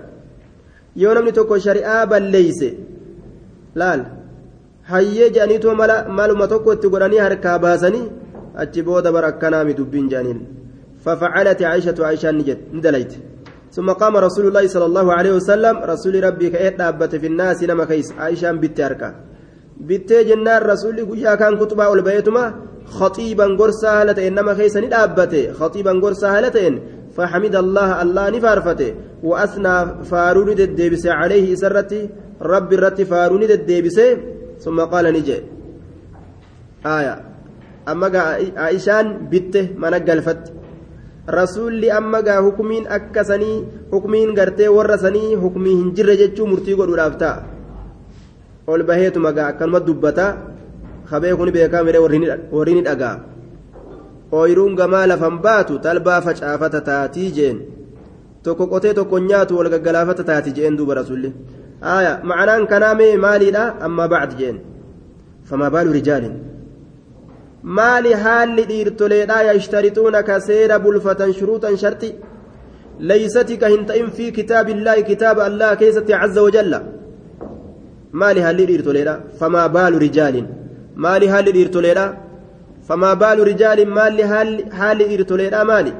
yoo 0.96 1.14
namni 1.14 1.32
tokko 1.32 1.54
shari'aa 1.66 2.06
balleeyse 2.10 2.68
laal 3.80 4.00
hayyee 4.92 5.28
jedhaniituma 5.34 5.74
mala 5.80 5.96
maluma 6.18 6.48
tokko 6.52 6.72
itti 6.76 6.90
godhanii 6.94 7.20
harkaa 7.24 7.58
baasanii 7.64 8.06
achi 8.62 8.82
booda 8.88 9.12
bara 9.16 9.30
akkanaami 9.32 9.76
dubbiin 9.80 10.08
jedhaniin 10.12 10.40
ففعلت 11.04 11.62
عائشة 11.62 11.94
عائشة 12.06 12.30
ندليت 12.74 13.12
ثم 13.72 13.88
قام 13.90 14.16
رسول 14.16 14.44
الله 14.48 14.66
صلى 14.66 14.86
الله 14.90 15.06
عليه 15.12 15.32
وسلم 15.38 15.76
رسول 15.92 16.24
ربي 16.24 16.48
دابت 16.48 17.16
في 17.16 17.26
الناس 17.26 17.62
نما 17.62 17.84
كيس 17.84 18.12
عائشة 18.18 18.52
بنت 18.52 18.80
أركا 19.80 19.86
بنت 19.86 20.12
جنار 20.12 20.66
رسول 20.66 20.96
قيا 21.10 21.34
كان 21.34 21.58
كتبا 21.58 21.86
والبيتما 21.86 22.54
خطيبا 22.86 23.44
قرصا 23.44 24.02
هلتين 24.02 24.34
نما 24.34 24.54
كيس 24.54 24.76
ندابت 24.76 25.50
خطيبا 25.60 25.92
قرصا 26.00 26.28
هلتين 26.28 26.80
فحمد 27.16 27.56
الله 27.56 28.02
الله 28.02 28.30
نفارفته 28.30 28.94
وأثنى 29.22 30.04
فارون 30.04 30.48
الدبس 30.48 31.06
عليه 31.06 31.54
سرتي 31.54 32.08
ربي 32.42 32.74
الرتي 32.74 33.04
فارون 33.04 33.42
الدبس 33.42 34.00
ثم 34.60 34.80
قال 34.80 35.04
نجي 35.04 35.42
آية 36.86 37.14
أما 37.88 38.18
عائشان 38.56 39.06
بنته 39.30 39.68
من 39.76 39.94
قلفت 39.94 40.52
rasuulli 41.28 41.90
amma 41.90 42.22
gaa 42.22 42.40
hukumiin 42.40 42.86
akka 42.88 43.24
sanii 43.24 43.64
hukumiin 43.92 44.34
gartee 44.34 44.68
warra 44.68 44.98
sanii 44.98 45.34
hukumii 45.34 45.76
hin 45.76 45.90
jirre 45.96 46.16
jechuu 46.16 46.46
murtii 46.46 46.74
godhuudhaaf 46.74 47.18
ta'a. 47.18 47.57
Ol 48.72 48.82
baheetuma 48.88 49.32
gaa 49.36 49.48
akkanuma 49.52 49.80
dubbata 49.88 50.26
kabee 51.10 51.34
kun 51.38 51.50
beekaa 51.56 51.82
miree 51.86 52.02
warri 52.56 52.74
ni 52.74 52.82
dhagaa 52.88 53.16
ooyiruun 54.38 54.74
gamaa 54.80 55.06
lafan 55.10 55.36
baatu 55.46 55.78
talbaa 55.84 56.20
facaafata 56.26 56.80
taatii 56.88 57.30
jeen 57.36 57.58
tokko 58.42 58.66
qotee 58.72 58.94
tokko 58.98 59.18
nyaatu 59.28 59.58
wal 59.58 59.70
gaggalaafata 59.74 60.24
taati 60.30 60.52
jeen 60.58 60.76
duuba 60.78 60.94
rasuulli 61.00 61.30
aya 61.94 62.12
macanaan 62.30 62.66
kanaa 62.72 62.94
mee 63.00 63.16
maaliidha 63.24 63.64
amma 63.86 64.08
bacd 64.12 64.36
jeen 64.40 64.60
famaa 65.50 65.70
baalu 65.76 65.96
rijaalin 65.98 66.34
maali 67.78 68.12
haalli 68.24 68.68
dhiirtoleedhaa 68.70 69.42
yashtarixuuna 69.50 70.22
ka 70.28 70.40
seera 70.48 70.78
bulfatan 70.84 71.32
shuruuxan 71.38 71.76
sharti 71.84 72.14
leeysati 73.10 73.58
ka 73.62 73.68
hin 73.74 73.86
ta'in 73.90 74.10
fi 74.20 74.30
kitaabillaahi 74.38 75.08
kitaaba 75.10 75.44
allah 75.50 75.70
keessatti 75.82 76.12
caza 76.20 76.42
wajalla 76.46 76.80
maali 78.12 78.40
haalli 78.46 78.66
dhiirtoleedha 78.70 79.14
famaa 79.40 79.68
baalu 79.76 79.98
rijaalin 80.06 80.46
maali 81.04 81.26
haalli 81.32 81.52
dhiirtoleedha 81.56 82.06
famaa 82.88 83.14
baalu 83.22 83.48
rijaalin 83.50 83.90
maalli 83.98 84.22
haalli 84.78 85.04
dhiirtoleedha 85.10 85.64
maali 85.72 85.92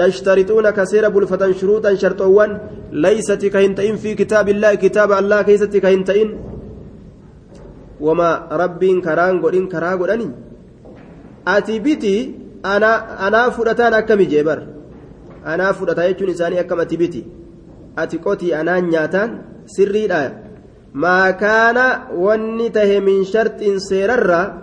يشترطون 0.00 0.70
كثير 0.70 1.08
بلفة 1.08 1.52
شروطا 1.52 1.94
شرطوان 1.94 2.50
ليست 2.92 3.42
كهنتين 3.46 3.96
في 3.96 4.14
كتاب 4.14 4.48
الله 4.48 4.74
كتاب 4.74 5.12
الله 5.12 5.42
كيست 5.42 5.76
كهنتين 5.76 6.28
وما 8.00 8.30
رب 8.62 8.82
كران 9.04 9.34
قرين 9.42 9.66
كرا 9.72 9.90
قراني 10.00 10.28
ati 11.44 11.80
biti 11.80 12.34
anaa 12.64 13.50
fudhataan 13.56 13.94
akkami 13.94 14.26
jeebar 14.32 14.58
anaa 15.52 15.72
fudhataa 15.78 16.08
jechuun 16.08 16.30
isaanii 16.34 16.60
akkam 16.62 16.80
ati 16.84 16.96
biti 16.96 17.20
ati 18.02 18.18
qotii 18.26 18.54
anaa 18.60 18.80
nyaataan 18.80 19.30
sirriidha 20.94 21.02
maakaana 21.02 22.10
wanni 22.14 22.70
tahe 22.70 23.00
min 23.00 23.24
sharxiin 23.24 23.80
seerarra 23.80 24.62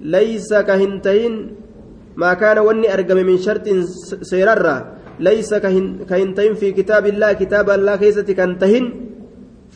laysa 0.00 0.66
ka 0.66 0.74
hin 0.78 1.00
tahin 1.00 1.56
maakaana 2.16 2.62
wanni 2.62 2.88
argame 2.88 3.24
min 3.24 3.38
sharxiin 3.38 3.82
seerarra 4.22 4.98
laysa 5.18 5.60
ka 5.60 5.68
hin 5.68 6.34
tahin 6.34 6.56
fi 6.56 6.72
kitaabillah 6.72 7.34
kitaaba 7.38 7.74
allah 7.74 7.98
keessatti 7.98 8.34
kan 8.34 8.58
tahin 8.58 9.10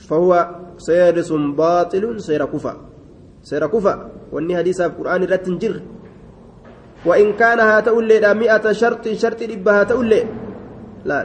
fahuwa 0.09 0.75
seerri 0.78 1.25
sun 1.25 1.55
baaxilun 1.57 2.21
seera 2.21 2.47
kufa 2.47 2.76
seera 3.43 3.69
kufa 3.69 4.11
wanni 4.33 4.55
hadiisaaf 4.55 4.95
qur'aan 4.97 5.23
irratti 5.23 5.50
hin 5.50 5.59
jirre 5.59 5.83
وإن 7.07 7.38
كان 7.38 7.61
هاتؤلي 7.61 8.35
مئة 8.35 8.73
شرط 8.73 9.09
شرط 9.09 9.43
إبا 9.43 9.81
هاتؤلي 9.81 10.23
لا 11.07 11.19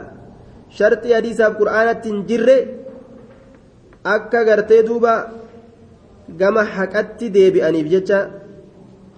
شرط 0.70 1.02
حديث 1.06 1.40
القرآن 1.40 2.00
تنجر 2.00 2.48
أكا 4.06 4.42
غرتي 4.42 4.82
دوبا 4.82 5.44
gama 6.28 6.64
haqatti 6.64 7.30
deebi'aniif 7.30 7.88
jecha 7.88 8.30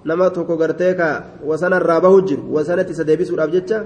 nama 0.04 0.30
tokko 0.30 0.56
gartee 0.56 0.94
ka 0.96 1.38
wasana 1.44 1.78
irraa 1.80 2.00
bahu 2.00 2.22
jiru 2.28 2.42
wasanatti 2.54 2.92
isa 2.92 3.04
deebisuudhaaf 3.04 3.50
jecha 3.50 3.78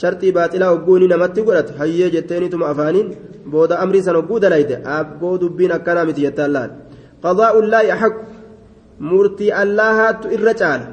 sharxii 0.00 0.32
baaxilaa 0.32 0.70
hogguu 0.72 0.98
ni 0.98 1.08
namatti 1.08 1.42
godhate 1.42 1.74
hayyee 1.78 2.10
jetteeniituma 2.14 2.68
afaaniin 2.72 3.08
booda 3.50 3.80
amrii 3.82 4.02
san 4.02 4.16
hogguu 4.16 4.38
dalayte 4.40 4.78
abboo 4.84 5.38
dubbiin 5.40 5.72
akkanaa 5.78 6.04
miti 6.04 6.22
jettaan 6.26 6.52
laal 6.52 6.70
qadaa'ullaahi 7.24 7.90
axaqu 7.96 8.22
murtii 9.10 9.52
allahaattu 9.62 10.32
irra 10.36 10.54
caala 10.60 10.86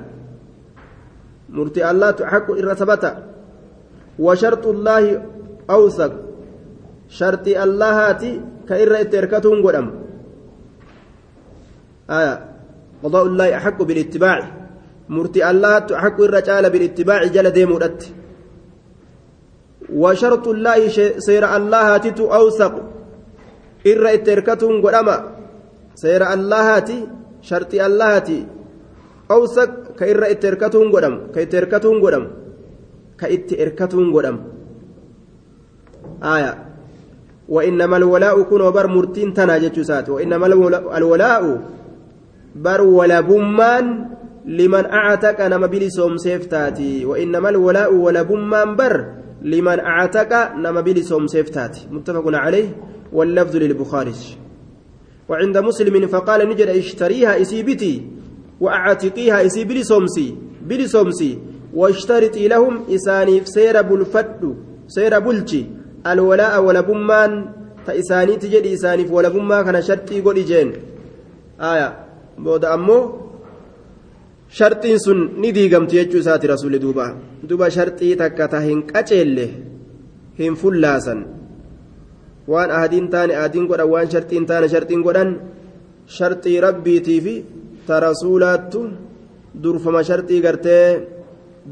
murtii 1.58 1.86
allahattu 1.92 2.26
axaqu 2.26 2.58
irra 2.62 2.76
sabata 2.82 3.12
washarxullaahi 4.26 5.18
awsaq 5.78 6.14
sharxii 7.20 7.58
allahaati 7.66 8.32
ka 8.68 8.74
irra 8.84 9.00
itti 9.04 9.16
erkatuun 9.18 9.62
godhama 9.62 10.06
آية 12.10 12.46
قضاء 13.04 13.26
الله 13.26 13.58
أحق 13.58 13.84
بالاتباع 13.84 14.38
مرتي 15.10 15.50
الله 15.50 15.78
أحق 15.96 16.22
الرجال 16.22 16.70
بالاتباع 16.70 17.26
جل 17.26 17.50
ديمودت 17.52 18.02
وشرط 19.94 20.48
الله 20.48 20.88
سير 21.18 21.56
الله 21.58 21.98
تتو 21.98 22.26
أوثق 22.34 22.74
إر 23.88 24.14
إتركتهم 24.14 24.76
قدما 24.86 25.16
سير 25.96 26.34
الله 26.34 26.80
تي 26.80 26.98
شرط 27.42 27.74
الله 27.74 28.20
تي 28.20 28.46
أوثق 29.32 29.72
كإر 30.00 30.32
إتركتهم 30.32 30.88
قدم 30.96 31.16
كإتركتهم 31.34 31.98
قدم 32.06 32.26
كإتركتهم 33.20 34.08
قدم 34.16 34.38
آية 36.24 36.65
وإنما 37.50 37.98
الولاء 37.98 38.42
كن 38.42 38.62
وبر 38.62 38.88
مرتين 38.88 39.34
تناجت 39.34 39.80
سات 39.80 40.10
وإنما 40.10 40.46
الولاء 40.98 41.62
بر 42.56 42.82
ولبمان 42.82 43.86
لمن 44.46 44.86
أعتق 44.86 45.48
نما 45.48 45.68
بلسوم 45.68 46.18
سيفتاتي 46.18 47.06
وإنما 47.06 47.50
الولاء 47.50 47.94
ولبمان 47.94 48.76
بر 48.76 49.06
لمن 49.42 49.80
أعتق 49.80 50.56
نما 50.56 50.82
بلسوم 50.82 51.28
سيفتاتي 51.28 51.88
متفق 51.92 52.24
عليه. 52.28 52.70
واللفظ 53.14 53.56
للبخاري. 53.56 54.14
وعند 55.30 55.58
مسلم 55.58 56.08
فقال 56.08 56.50
نجد 56.50 56.68
اشتريها 56.68 57.42
إسيبتي 57.42 58.08
وأعتقيها 58.60 59.46
إسي 59.46 59.64
بلسومسي 59.64 60.36
بلسومسي. 60.68 61.40
واشترطي 61.74 62.48
لهم 62.48 62.84
إسانيف 62.90 63.48
سير 63.48 63.82
بلفد 63.82 64.56
سير 64.88 65.20
alwalaa'a 66.12 66.60
walabummaan 66.68 67.32
ta 67.86 67.92
isaaniiti 68.02 68.48
jedhi 68.54 68.70
isaaniif 68.78 69.10
walabummaa 69.18 69.64
kana 69.68 69.82
sharxii 69.88 70.22
godhi 70.26 70.44
jeen. 70.50 70.70
Aya 71.72 71.88
booda 72.46 72.68
ammoo 72.76 73.02
sharxiin 74.58 75.00
sun 75.06 75.20
ni 75.42 75.50
diigamti 75.58 75.96
jechuu 76.00 76.22
isaati 76.24 76.48
rasuulli 76.54 76.80
duuba. 76.84 77.06
Duba 77.50 77.70
sharxii 77.78 78.16
takka 78.22 78.48
ta 78.54 78.60
hin 78.68 78.80
qaceelle 78.92 79.46
hin 80.40 80.54
fullaasan. 80.62 81.20
Waan 82.52 82.70
ahadiin 82.78 83.08
taane 83.14 83.34
ahadiin 83.40 83.68
godhan 83.70 83.90
waan 83.94 84.08
sharxiin 84.14 84.46
taane 84.50 84.68
sharxiin 84.74 85.02
godhan 85.08 85.30
shartii 86.18 86.60
rabbiitii 86.66 87.20
fi 87.26 87.36
ta 87.88 88.00
rasuulaattu 88.08 88.80
durfama 89.64 90.02
shartii 90.10 90.42
gartee 90.46 90.86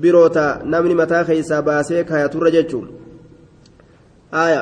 biroota 0.01 0.45
namni 0.71 0.95
mataa 1.01 1.23
keeysaa 1.29 1.61
baasee 1.67 2.03
kaayaturra 2.09 2.49
jechuudha 2.55 3.02
aya. 4.33 4.61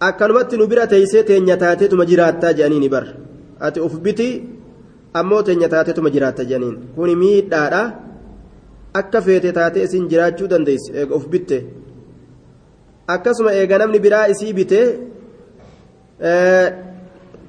Akkanumatti 0.00 0.56
nu 0.56 0.66
bira 0.66 0.86
teeysee 0.86 1.22
teenya 1.28 1.56
taateetuma 1.56 2.04
jiraattaa 2.10 2.52
jedhanii 2.58 2.80
ni 2.80 2.88
bar. 2.94 3.04
Ati 3.60 3.80
uf 3.86 3.94
biti 4.04 4.28
ammoo 5.14 5.42
teenya 5.46 5.68
taateetuma 5.74 6.10
jiraatta 6.14 6.44
jedhaniin. 6.50 6.76
Kuni 6.96 7.14
miidhaadha. 7.22 7.82
Akka 9.00 9.20
feete 9.26 9.52
taatee 9.58 9.84
isin 9.88 10.08
jiraachuu 10.10 10.48
dandeessi. 10.52 10.90
Eega 10.98 11.14
uf 11.14 11.28
bitte. 11.32 11.58
Akkasuma 13.14 13.52
eega 13.60 13.78
namni 13.78 13.98
biraa 14.06 14.26
isii 14.32 14.52
bite 14.58 14.80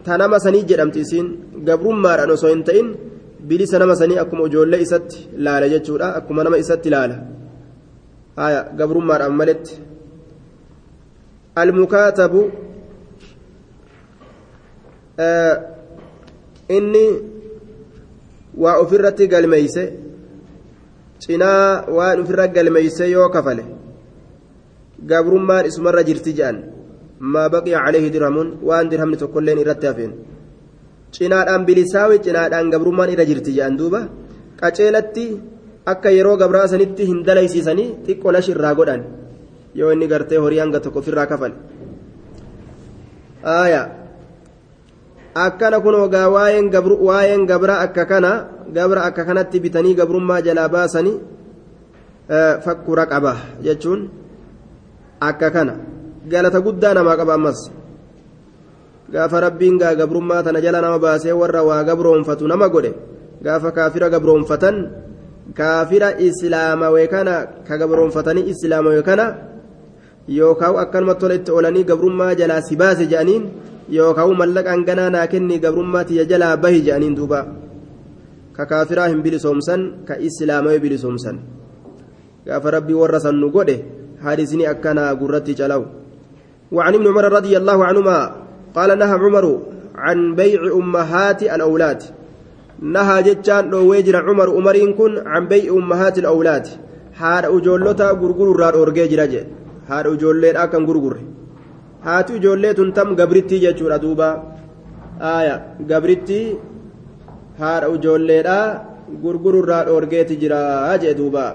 ta 0.05 0.17
nama 0.17 0.39
sanii 0.45 0.63
jedhamti 0.69 0.99
isiin. 1.05 1.27
Gabrummaadhaan 1.67 2.31
osoo 2.35 2.51
hin 2.53 2.63
ta'in 2.67 2.87
bilisa 3.47 3.79
nama 3.79 3.95
sanii 3.95 4.19
akkuma 4.23 4.45
ijoollee 4.47 4.81
isatti 4.85 5.25
laala 5.45 5.69
jechuudha. 5.73 6.07
Akkuma 6.19 6.43
nama 6.43 6.57
isatti 6.63 6.89
laala. 6.95 7.17
Gabrummaadhaan 8.77 9.35
maletti 9.41 9.73
almukaatabu 11.61 12.41
inni 16.77 17.05
waa 18.63 18.77
ofirratti 18.83 19.27
galmeeyse 19.33 19.83
cinaa 21.23 21.85
waan 21.97 22.19
ofirra 22.23 22.47
galmeeyse 22.55 23.05
yoo 23.15 23.29
kafale 23.35 23.63
gabrummaan 25.11 25.65
isumarra 25.69 26.03
jirti 26.09 26.31
jedhan 26.37 26.57
maa 27.33 27.47
baqiya 27.53 27.79
caleehi 27.85 28.09
dirhamuun 28.15 28.49
waan 28.69 28.89
dirhamni 28.91 29.17
tokkolleen 29.21 29.59
irratti 29.63 29.87
hafeen. 29.89 30.13
Cinaadhaan 31.15 31.65
bilisaawi 31.67 32.17
cinaadhaan 32.25 32.71
gabrummaan 32.73 33.09
irra 33.13 33.25
jirti 33.29 33.51
jedhan 33.57 33.77
duuba 33.79 33.99
qaceelatti 34.61 35.25
akka 35.91 36.09
yeroo 36.17 36.37
gabraa 36.41 36.67
sanitti 36.73 37.03
hin 37.09 37.19
dalaysiisanii 37.27 37.89
xiqqoo 38.07 38.31
lash 38.35 38.49
irraa 38.53 38.73
godhan 38.79 39.01
yoo 39.75 39.91
inni 39.91 40.07
gartee 40.07 40.37
horii 40.37 40.59
hanga 40.63 40.79
tokko 40.79 40.99
ofirraa 40.99 41.25
kafale 41.25 41.55
aayaa 43.43 43.87
akkana 45.45 45.81
kun 45.81 45.95
ogaa 45.95 46.29
waa'een 46.29 47.45
gabra 47.45 47.75
akka 47.85 48.05
kana 48.05 48.31
gabra 48.69 49.03
akka 49.09 49.25
kanatti 49.25 49.59
bitanii 49.59 49.95
gabrummaa 49.97 50.41
jalaa 50.41 50.69
baasanii 50.69 51.17
fakkura 52.65 53.05
qaba 53.05 53.33
jechuun 53.65 54.09
akka 55.19 55.49
kana 55.51 55.73
galata 56.29 56.61
guddaa 56.61 56.93
namaa 56.93 57.17
qaba 57.17 57.33
ammas 57.33 57.59
gaafa 59.11 59.41
rabbiin 59.41 59.77
gaa 59.81 59.95
gabrummaa 59.95 60.43
tana 60.43 60.61
jala 60.61 60.81
nama 60.81 60.99
baasee 60.99 61.33
warra 61.35 61.63
waa 61.63 61.83
gabroonfatu 61.83 62.47
nama 62.47 62.69
godhe 62.69 62.93
gaafa 63.43 63.71
kaafira 63.71 64.09
gabroonfatan 64.09 64.75
kaafira 65.53 66.15
islaamawee 66.19 67.07
kana 67.07 67.33
ka 67.67 67.77
gabroonfatanii 67.77 68.47
islaamawee 68.53 69.03
kana 69.03 69.52
yookaan 70.27 70.77
akkanuma 70.83 71.15
tola 71.15 71.35
itti 71.39 71.51
oolanii 71.51 71.83
gabrummaa 71.83 72.35
jalaa 72.35 72.61
si 72.61 72.75
baase 72.75 73.05
jedhaniin 73.05 73.49
yookaan 73.97 74.37
mallaqaan 74.41 74.85
ganaa 74.85 75.09
naa 75.09 75.27
kenni 75.27 75.59
gabrummaa 75.59 76.03
tiyya 76.03 76.25
jalaa 76.25 76.57
bahi 76.57 76.85
jedhaniin 76.85 77.15
duuba 77.15 77.41
ka 78.53 78.65
kaafiraa 78.65 79.07
hin 79.07 79.25
bilisoomsan 79.25 79.81
ka 80.07 80.21
islaamawee 80.29 80.79
bilisoomsan 80.79 81.43
gaafa 82.45 82.71
rabbii 82.77 83.01
warra 83.01 83.19
san 83.19 83.35
nu 83.41 83.51
godhe 83.57 83.77
حارسني 84.23 84.71
أكنا 84.71 85.05
قرتي 85.19 85.53
جلو 85.59 85.83
وعن 86.71 86.93
ابن 86.93 87.07
عمر 87.07 87.25
رضي 87.37 87.53
الله 87.57 87.85
عنهما 87.85 88.17
قال 88.75 88.89
نهى 88.99 89.15
عمر 89.23 89.45
عن 89.95 90.35
بيع 90.35 90.61
أمهات 90.79 91.43
الأولاد 91.43 92.01
نهى 92.95 93.23
جتان 93.27 93.63
لو 93.71 93.81
ويجر 93.89 94.15
عمر 94.27 94.47
عمرين 94.57 94.93
كن 94.93 95.11
عن 95.31 95.43
بيع 95.47 95.73
أمهات 95.73 96.15
الأولاد 96.23 96.65
حار 97.19 97.43
أجولتا 97.57 98.07
غرغر 98.21 98.47
رار 98.61 98.75
أورجي 98.79 99.43
haadha 99.89 100.09
ijoolleedha 100.15 100.67
kan 100.71 100.85
gurgurre. 100.89 101.21
Haati 102.05 102.33
ijoollee 102.39 102.73
tun 102.77 102.91
tam 102.93 103.15
gabrittii 103.19 103.59
jechuudha 103.65 103.99
duuba. 104.03 104.29
Aaya 105.31 105.55
gabrittii 105.91 106.57
haadha 107.61 107.87
ijoolleedha 107.95 108.57
gurgururraa 109.23 109.83
dhoorgeeti 109.87 110.37
jira 110.41 110.97
jee 111.01 111.13
duuba. 111.19 111.45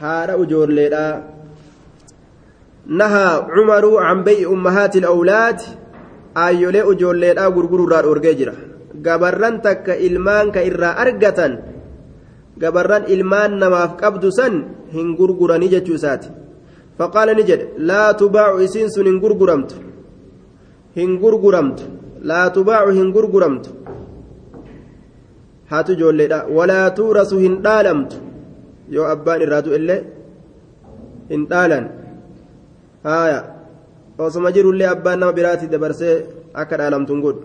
Haadha 0.00 0.36
ijoolleedha 0.44 1.04
nahaa 2.98 3.34
cumaruu 3.54 3.96
can 4.04 4.20
bey'i 4.26 4.46
ummahaati 4.54 4.98
ilawlaad 4.98 5.60
aayyolee 6.44 6.84
ijoolleedha 6.92 7.50
gurgururraa 7.56 8.02
dhoorgee 8.06 8.34
jira. 8.40 8.54
Gabarran 9.06 9.60
takka 9.64 9.96
ilmaan 10.06 10.52
ka 10.54 10.60
irraa 10.68 10.96
argatan 11.04 11.52
gabarran 12.62 13.04
ilmaan 13.14 13.52
namaaf 13.62 13.92
qabdu 14.02 14.30
san 14.38 14.54
hin 14.94 15.16
gurguranii 15.18 15.68
jechuu 15.74 15.94
isaati. 16.00 16.28
Faqaala 17.02 17.34
ni 17.38 17.44
jedhe 17.50 17.66
laa 17.90 18.08
tubaacu 18.22 18.64
isiin 18.66 18.90
sun 18.94 19.06
hin 19.10 19.18
gurguramtu. 19.24 19.74
Hin 20.96 21.12
gurguramtu. 21.22 21.84
Laa 22.30 22.46
tubaacu 22.56 22.90
hin 22.98 23.08
gurguramtu. 23.16 23.70
Haatu 25.70 25.92
ijoolleedha 25.96 26.38
walaa 26.56 26.90
tuurasu 26.98 27.38
hin 27.44 27.56
dhaalamtu. 27.66 28.16
Yoo 28.94 29.06
abbaan 29.14 29.42
irraa 29.46 29.62
du'ellee 29.66 30.00
hin 31.32 31.46
dhaalan. 31.52 31.84
Haya 33.08 33.40
osoma 34.26 34.52
jirullee 34.56 34.88
abbaan 34.94 35.18
nama 35.20 35.32
biraatti 35.38 35.72
dabarsee 35.74 36.14
akka 36.62 36.80
dhaalamtuun 36.80 37.20
godhu. 37.26 37.42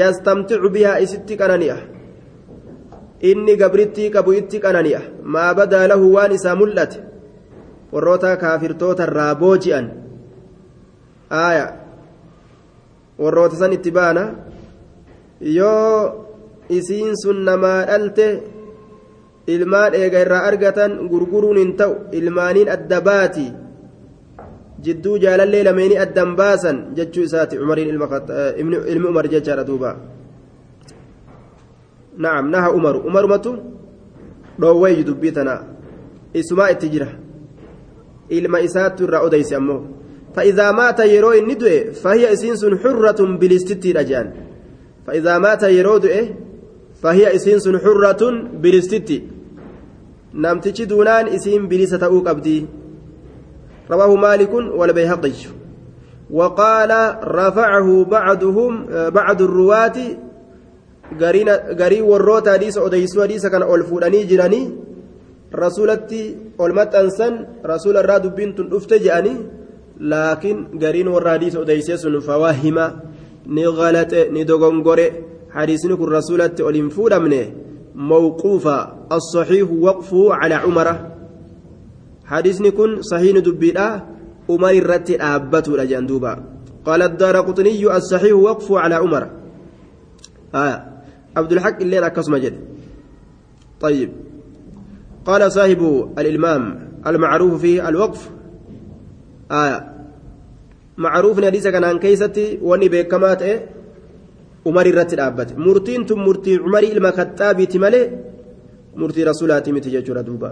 Yastamticu 0.00 0.68
bihaa 0.76 0.98
isitti 1.04 1.40
qanani'a. 1.42 1.78
Inni 3.30 3.56
gabrittii 3.62 4.10
qabu 4.14 4.32
itti 4.40 4.64
qanani'a. 4.64 5.00
Maa 5.34 5.50
badaa 5.58 5.86
lahu 5.92 6.14
waan 6.16 6.32
isaa 6.38 6.58
mul'ate 6.62 6.98
warroota 7.92 8.36
kaafirtoota 8.36 9.06
irraa 9.08 9.34
booji'an. 9.34 9.86
Haya 11.30 11.66
warroota 13.18 13.56
san 13.56 13.72
itti 13.72 13.90
baana. 13.90 14.22
Yoo 15.40 16.26
isiin 16.68 17.14
sun 17.22 17.44
namaa 17.44 17.86
dhalte 17.86 18.26
ilmaan 19.46 19.94
eega 19.94 20.20
irraa 20.24 20.44
argatan 20.50 21.08
gurguruun 21.08 21.56
hin 21.56 21.72
ta'u. 21.76 21.94
Ilmaaniin 22.12 22.68
adda 22.76 23.00
baati. 23.00 23.46
Jidduu 24.84 25.18
jaalallee 25.18 25.64
lameeni 25.64 25.98
addan 25.98 26.36
baasan 26.36 26.76
jechuu 26.96 27.24
isaati 27.28 27.58
umariin 27.58 27.88
ilmi 28.92 29.06
umar 29.08 29.26
jechaadha 29.28 29.64
duuba. 29.66 29.96
Na'am 32.18 32.50
naha 32.50 32.70
umaru. 32.70 33.00
Umarumatu 33.08 33.56
dhoowwayyu 34.60 35.04
dubbii 35.06 35.32
tana 35.32 35.54
isumaa 36.34 36.70
itti 36.74 36.88
jira 36.94 37.08
ilma 38.30 38.60
isaattu 38.60 39.04
irraa 39.04 39.22
odeyse 39.22 39.56
فإذا 40.36 40.72
مات 40.72 41.00
يرو 41.00 41.30
إني 41.30 41.54
دوئ 41.54 41.92
فهي 41.92 42.32
إسينس 42.32 42.64
حرة 42.64 43.20
بلستتي 43.40 43.92
رجان 43.92 44.32
فإذا 45.06 45.38
مات 45.38 45.62
يرو 45.62 45.96
دوئ 45.98 46.24
فهي 47.02 47.34
إسينس 47.36 47.68
حرة 47.68 48.22
بلستتي 48.62 49.22
نمتشي 50.34 50.84
دونان 50.84 51.26
إسين 51.26 51.68
بلسة 51.68 52.06
أوك 52.06 52.28
أبدي 52.28 52.66
رواه 53.90 54.14
مالك 54.14 54.52
والبيهقي 54.54 55.32
وقال 56.30 56.90
رفعه 57.24 58.04
بعضهم 58.04 58.86
بعض 59.10 59.42
الرواة 59.42 59.98
غري 61.80 62.00
والروت 62.00 62.48
حديث 62.48 62.78
أديسو 62.78 63.22
حديث 63.22 63.46
كان 63.46 63.62
أولفوداني 63.62 64.24
جراني 64.24 64.62
رسولتي 65.54 66.36
أولمت 66.60 66.94
أنسان 66.94 67.46
رسول 67.66 67.96
الراد 67.96 68.34
بنت 68.34 68.60
أفت 68.60 68.94
جاني 68.94 69.34
لكن 70.00 70.78
غرين 70.82 71.08
والراديس 71.08 71.56
أديسيس 71.56 72.06
فواهما 72.06 72.86
نغلط 73.46 74.14
ندغنغوري 74.14 75.06
حديثني 75.50 75.96
كن 75.96 76.04
رسولتي 76.04 76.62
أولنفود 76.62 77.14
منه 77.14 77.52
موقوفا 77.94 78.78
الصحيح 79.12 79.70
وقفه 79.70 80.34
على 80.34 80.54
عمره 80.54 80.96
حديثني 82.24 82.70
كن 82.70 83.02
صحيح 83.02 83.38
دبيدا 83.38 83.88
عمر 84.50 84.70
الرتي 84.70 85.16
أبته 85.22 85.76
لجان 85.76 86.06
دوبا 86.06 86.32
قال 86.86 87.02
الدار 87.02 87.36
قطني 87.40 87.96
الصحيح 87.96 88.34
وقف 88.34 88.72
على 88.72 88.94
عمر 88.94 89.30
آه 90.54 90.84
عبد 91.36 91.52
الحق 91.52 91.80
اللي 91.80 92.06
أكسم 92.06 92.36
جد 92.36 92.56
طيب 93.80 94.27
قال 95.28 95.42
صاحب 95.52 95.82
الإلمام 96.18 96.62
المعروف 97.06 97.60
في 97.60 97.88
الوقف 97.88 98.30
آية 99.62 99.78
معروف 101.04 101.36
حديث 101.44 101.66
كان 101.74 101.84
عن 101.84 101.98
كيستي 101.98 102.58
وني 102.62 102.88
بكمات 102.88 103.42
إيه 103.42 103.58
عمر 104.66 104.86
الرت 104.86 105.12
الأبد. 105.14 105.48
مرتين 105.58 106.06
تم 106.06 106.18
مرتي 106.26 106.56
عمر 106.64 106.82
إلما 106.92 107.10
خطابي 107.10 107.66
تملي 107.66 108.02
مرتي 108.96 109.24
رسولاتي 109.24 109.72
متججر 109.72 110.20
دوبا. 110.20 110.50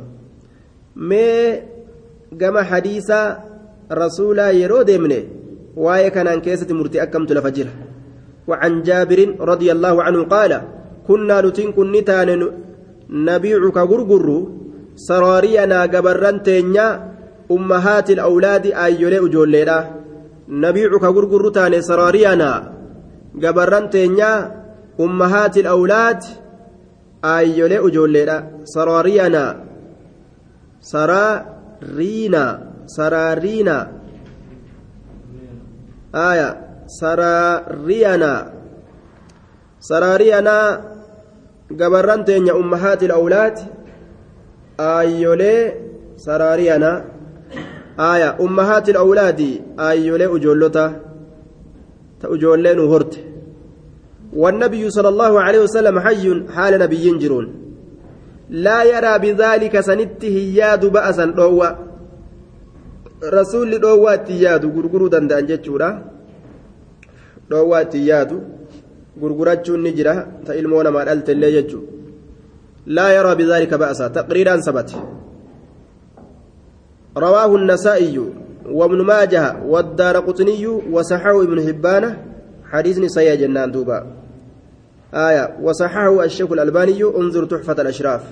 مي 0.97 1.27
gama 2.33 2.63
hadiisa 2.71 3.19
rasuulaa 4.01 4.51
yeroo 4.61 4.85
deemne 4.89 5.19
waa'ee 5.85 6.11
kanaan 6.17 6.41
keessatti 6.47 6.75
murtii 6.79 7.05
akkamtu 7.07 7.35
lafa 7.39 7.51
jira 7.59 7.73
وعن 8.47 8.83
جابر 8.83 9.43
رضي 9.43 9.73
الله 9.73 10.03
عنه 10.03 10.21
قال 10.25 10.53
كنا 11.09 11.41
نتين 11.41 11.73
كن 11.73 11.93
نتان 11.93 12.31
نبيعك 13.11 13.77
غرغر 13.77 14.27
سرارينا 14.97 15.83
قبرن 15.83 16.43
تينيا 16.43 17.13
أمهات 17.51 18.11
الأولاد 18.11 18.67
أيولي 18.67 19.19
أجولينا 19.19 19.91
نبيعك 20.49 21.05
غرغر 21.05 21.49
تان 21.51 21.81
سرارينا 21.81 22.73
قبرن 23.43 23.91
تينيا 23.91 24.33
أمهات 25.01 25.57
الأولاد 25.57 26.21
أيولي 27.25 27.79
أجولينا 27.79 28.37
سرارينا 28.65 29.45
سرارينا 30.81 32.45
سرارينا 32.87 33.77
آية 36.15 36.49
سرارينا 36.87 38.53
سرارينا 39.81 40.59
gabarran 41.71 42.23
teenya 42.25 42.55
ummahaati 42.55 43.11
awlaad 43.11 43.59
aayyolee 44.92 45.62
saraariyana 46.26 46.92
aya 48.12 48.30
ummahaati 48.46 48.92
awlaadi 49.04 49.50
aayyolee 49.88 50.28
ujoollota 50.38 50.86
ta 52.22 52.30
ujoollee 52.36 52.76
nu 52.80 52.88
horte 52.94 53.20
والنبي 54.42 54.84
صلى 54.96 55.10
الله 55.14 55.34
عليه 55.46 55.60
وسلم 55.68 55.96
حي 56.00 56.26
حال 56.56 56.74
نبي 56.84 57.06
جرون 57.22 57.46
لا 58.66 58.80
يرى 58.94 59.14
بذلك 59.24 59.76
سنته 59.90 60.36
ياد 60.60 60.84
بأسا 60.96 61.26
روى 61.42 61.70
رسول 63.38 63.72
روى 63.84 64.14
تياد 64.28 64.64
غرغرو 64.76 65.08
دندان 65.14 65.46
جتشورا 65.50 65.90
روى 67.52 67.80
تياد 67.94 68.32
gurgurachuun 69.22 69.82
ni 69.84 69.92
jira 69.98 70.14
ta 70.46 70.56
ilmoo 70.56 70.84
namaa 70.84 71.06
dhalte 71.06 71.32
illee 71.36 71.64
laa 72.87 73.11
yaraa 73.13 73.35
bidaalika 73.35 73.79
ba'asa 73.79 74.11
taqriiraan 74.11 74.63
sabate 74.63 74.97
رواه 77.17 77.57
النسائي 77.57 78.21
وابن 78.67 79.01
ماجه 79.05 79.63
والدار 79.65 80.17
قطني 80.17 80.67
وصححه 80.67 81.43
ابن 81.43 81.67
حبان. 81.67 82.17
حديث 82.65 83.05
صحيح 83.05 83.35
جنان 83.35 83.73
دوبا. 83.73 84.07
آية. 85.15 85.57
وصححه 85.63 86.25
الشيخ 86.25 86.53
الألباني. 86.53 87.03
انظر 87.03 87.45
تحفة 87.45 87.73
الأشراف. 87.73 88.23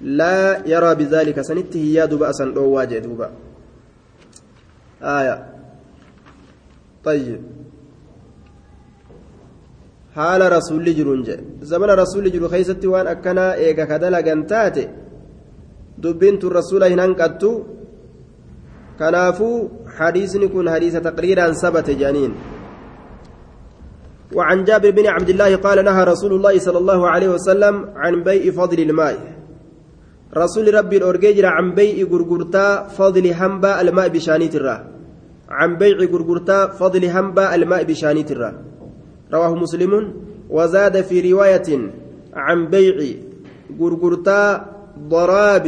لا 0.00 0.66
يرى 0.66 0.94
بذلك 0.94 1.40
سنته. 1.40 1.78
يا 1.78 2.04
دوبا 2.04 2.30
أسن 2.30 2.58
واجه 2.58 2.98
دوبا. 2.98 3.30
آية. 5.02 5.46
طيب. 7.04 7.40
Haala 10.18 10.52
rasuulli 10.56 10.92
jiruun 10.98 11.22
jedhe 11.28 11.44
zamana 11.72 11.98
rasuulli 12.02 12.34
jiru 12.34 12.48
keessatti 12.54 12.92
waan 12.92 13.08
akkanaa 13.14 13.52
eega 13.66 13.84
ka 13.90 13.96
dalagan 14.04 14.40
taate 14.52 14.84
dubbiin 16.04 16.38
tun 16.42 16.54
rasuula 16.60 16.86
hin 16.92 17.02
hanqattu 17.04 17.50
kanaafuu 19.00 19.56
hadiisni 19.98 20.48
kun 20.54 20.70
hadiisa 20.74 21.04
taqriiraan 21.08 21.54
sabate 21.64 21.94
janiin 22.04 22.34
وعن 24.36 24.64
جابر 24.68 24.90
بن 24.90 25.06
عبد 25.06 25.30
الله 25.30 25.56
قال 25.56 25.84
نهى 25.84 26.02
رسول 26.04 26.32
الله 26.36 26.54
صلى 26.58 26.78
الله 26.78 27.00
عليه 27.08 27.28
وسلم 27.28 27.74
عن 27.96 28.14
بيع 28.28 28.52
فضل 28.52 28.78
الماء 28.80 29.16
رسول 30.36 30.74
ربي 30.74 30.96
الأرجيجر 30.96 31.46
عن 31.46 31.66
بيع 31.74 31.96
غرغرتا 32.12 32.66
فضل 32.98 33.24
همبا 33.40 33.80
الماء 33.80 34.08
بشانيت 34.08 34.54
الرا 34.60 34.76
عن 35.48 35.70
بيع 35.80 35.96
غرغرتا 36.12 36.58
فضل 36.80 37.04
همبا 37.04 37.54
الماء 37.54 37.82
بشانيت 37.90 38.30
الرا 38.36 38.67
رواه 39.32 39.54
مسلم 39.54 39.92
وزاد 40.50 41.00
في 41.00 41.32
رواية 41.32 41.68
عن 42.34 42.66
بيع 42.66 42.96
غرغرتا 43.80 44.66
ضراب 45.08 45.66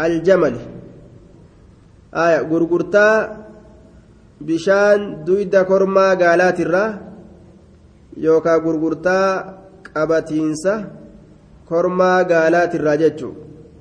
الجمل. 0.00 0.56
آية 2.14 2.40
غرغرتا 2.50 3.08
بشان 4.40 5.24
دويدا 5.24 5.62
كرما 5.62 6.14
قالات 6.14 6.60
الرا 6.60 6.84
يوكا 8.16 8.54
غرغرتا 8.64 9.18
قبتينسا 9.96 10.74
كرما 11.68 12.12
قالات 12.30 12.72
الرا 12.74 12.94
جتشو 12.94 13.30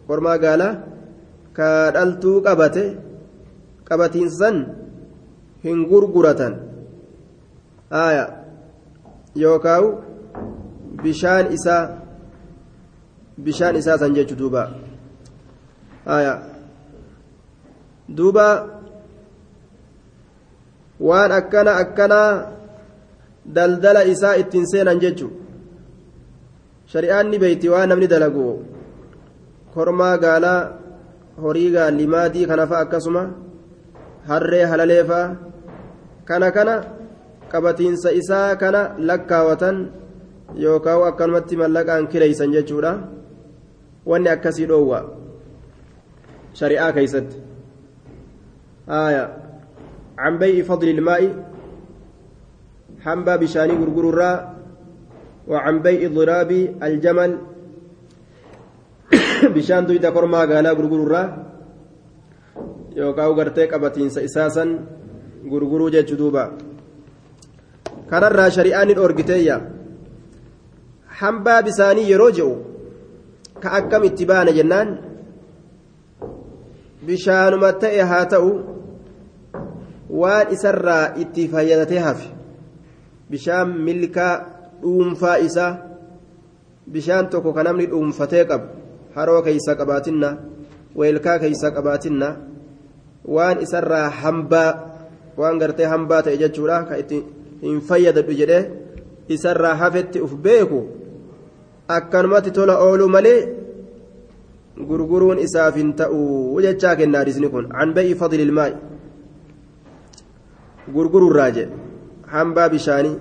كرما 0.08 0.34
قالا 0.44 0.70
كادلتو 1.58 2.32
قبته 2.46 2.88
قبتينسان 3.90 4.56
هن 5.66 5.78
غرغرة 5.90 6.42
آية 7.92 8.45
yookaan 9.36 9.84
bishaan 11.04 11.52
isaa 11.52 11.84
bishaan 13.44 13.76
isaa 13.76 13.98
san 14.00 14.16
jechu 14.16 14.36
duuba. 14.36 14.72
Duuba 18.18 18.48
waan 21.00 21.32
akkana 21.32 21.72
akkanaa 21.84 22.32
daldala 23.56 24.02
isaa 24.14 24.40
ittiin 24.42 24.68
seenan 24.72 25.00
jechu. 25.04 25.28
Shari'aan 26.88 27.28
ni 27.30 27.40
beeyti 27.40 27.70
waan 27.70 27.90
namni 27.90 28.08
dalagu. 28.08 28.64
Kormaa 29.74 30.18
gaalaa 30.18 30.72
horii 31.44 31.72
gaallimaadii 31.76 32.48
kana 32.48 32.68
fa'a 32.68 32.86
akkasuma 32.88 33.24
harree 34.30 34.66
halaleefaa 34.72 35.28
kana 36.26 36.52
kana. 36.52 36.95
Qabatiinsa 37.52 38.12
isaa 38.12 38.56
kana 38.56 38.96
lakkaawatan 38.98 39.78
yookaan 40.56 41.08
akkanumatti 41.10 41.56
mallaqaan 41.58 42.08
kireeysan 42.08 42.54
jechuudha. 42.54 42.94
Wanni 44.06 44.30
akkasii 44.30 44.70
dhoowwa. 44.70 45.00
Shari'aa 46.54 46.94
keeysatti. 46.94 47.46
عن 50.18 50.38
بيع 50.38 50.64
فضل 50.64 50.88
الماء 50.90 51.22
حنبا 53.02 53.36
بشاني 53.36 53.74
غرغر 53.74 54.06
الراء 54.10 54.40
وعن 55.48 55.76
بيع 55.82 56.10
ضراب 56.10 56.52
الجمل 56.84 57.32
دويدا 59.88 60.10
كرما 60.10 60.40
قالا 60.40 60.72
غرغر 60.72 61.02
الراء 61.04 61.30
يوكاو 62.96 63.32
غرتيك 63.34 63.74
أبتين 63.74 64.10
سإساسا 64.10 64.66
غرغرو 65.52 65.90
جيتش 65.90 66.14
دوبا 66.14 66.44
kanarraa 68.10 68.50
shari'aan 68.58 68.88
ni 68.88 68.96
dhoorgiteeyya 69.00 69.58
hambaa 71.22 71.62
bisaanii 71.68 72.10
yeroo 72.12 72.32
je'u 72.38 72.54
ka 73.62 73.72
akkam 73.80 74.04
itti 74.10 74.26
baana 74.32 74.52
jennaan 74.58 74.90
bishaanuma 77.08 77.74
ta'e 77.84 78.02
haa 78.12 78.26
ta'u 78.34 78.52
waan 80.22 80.52
isarraa 80.56 81.04
itti 81.24 81.48
fayyadatee 81.54 82.02
hafe 82.08 82.28
bishaan 83.30 83.78
milkaa 83.88 84.34
dhuunfaa 84.82 85.38
isaa 85.48 85.72
bishaan 86.92 87.30
tokko 87.30 87.54
ka 87.54 87.64
namni 87.68 87.88
dhuunfatee 87.94 88.44
qabu 88.52 88.68
haroo 89.16 89.42
keeysa 89.48 89.76
qabaatinna 89.80 90.30
weelkaa 91.00 91.40
keeysa 91.40 91.72
qabaatinna 91.78 92.28
waan 93.38 93.64
isarraa 93.66 94.10
hambaa 94.22 94.70
waan 95.38 95.60
gartee 95.60 95.90
hambaa 95.94 96.22
ta'e 96.28 96.38
jechuudha 96.44 96.84
ka 96.90 96.98
itti 97.04 97.24
hin 97.62 97.82
fayyadadhu 97.90 98.38
jedhee 98.42 98.64
isarraa 99.36 99.76
hafetti 99.82 100.24
uf 100.26 100.34
beeku 100.48 100.80
akkanumatti 101.98 102.56
tola 102.58 102.80
ooluu 102.88 103.10
malee 103.16 103.40
gurguruun 104.90 105.40
isaaf 105.46 105.76
hin 105.82 105.94
ta'u 106.02 106.62
jechaa 106.68 106.96
kenna 107.02 107.24
hadisni 107.24 107.50
kun 107.54 107.72
an 107.84 107.94
ba'i 107.98 108.16
fadli 108.22 108.44
ilmaa'i 108.48 108.76
gurgururraa 110.98 111.52
jedhe 111.58 111.74
hambaa 112.36 112.70
bishaanii 112.76 113.18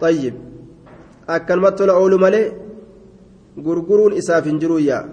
طيب 0.00 0.34
tola 1.76 1.92
ooluu 2.00 2.18
malee 2.24 2.46
gurguruun 3.66 4.18
isaaf 4.20 4.44
hin 4.50 4.60
jiruyyaa 4.62 5.04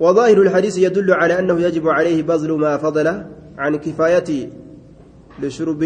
وظاهر 0.00 0.42
الحديث 0.42 0.78
يدل 0.78 1.12
على 1.12 1.38
أنه 1.38 1.60
يجب 1.60 1.88
عليه 1.88 2.22
بذل 2.22 2.52
ما 2.52 2.76
فضل 2.76 3.06
عن 3.58 3.76
كفايته 3.76 4.48
لشرب 5.42 5.82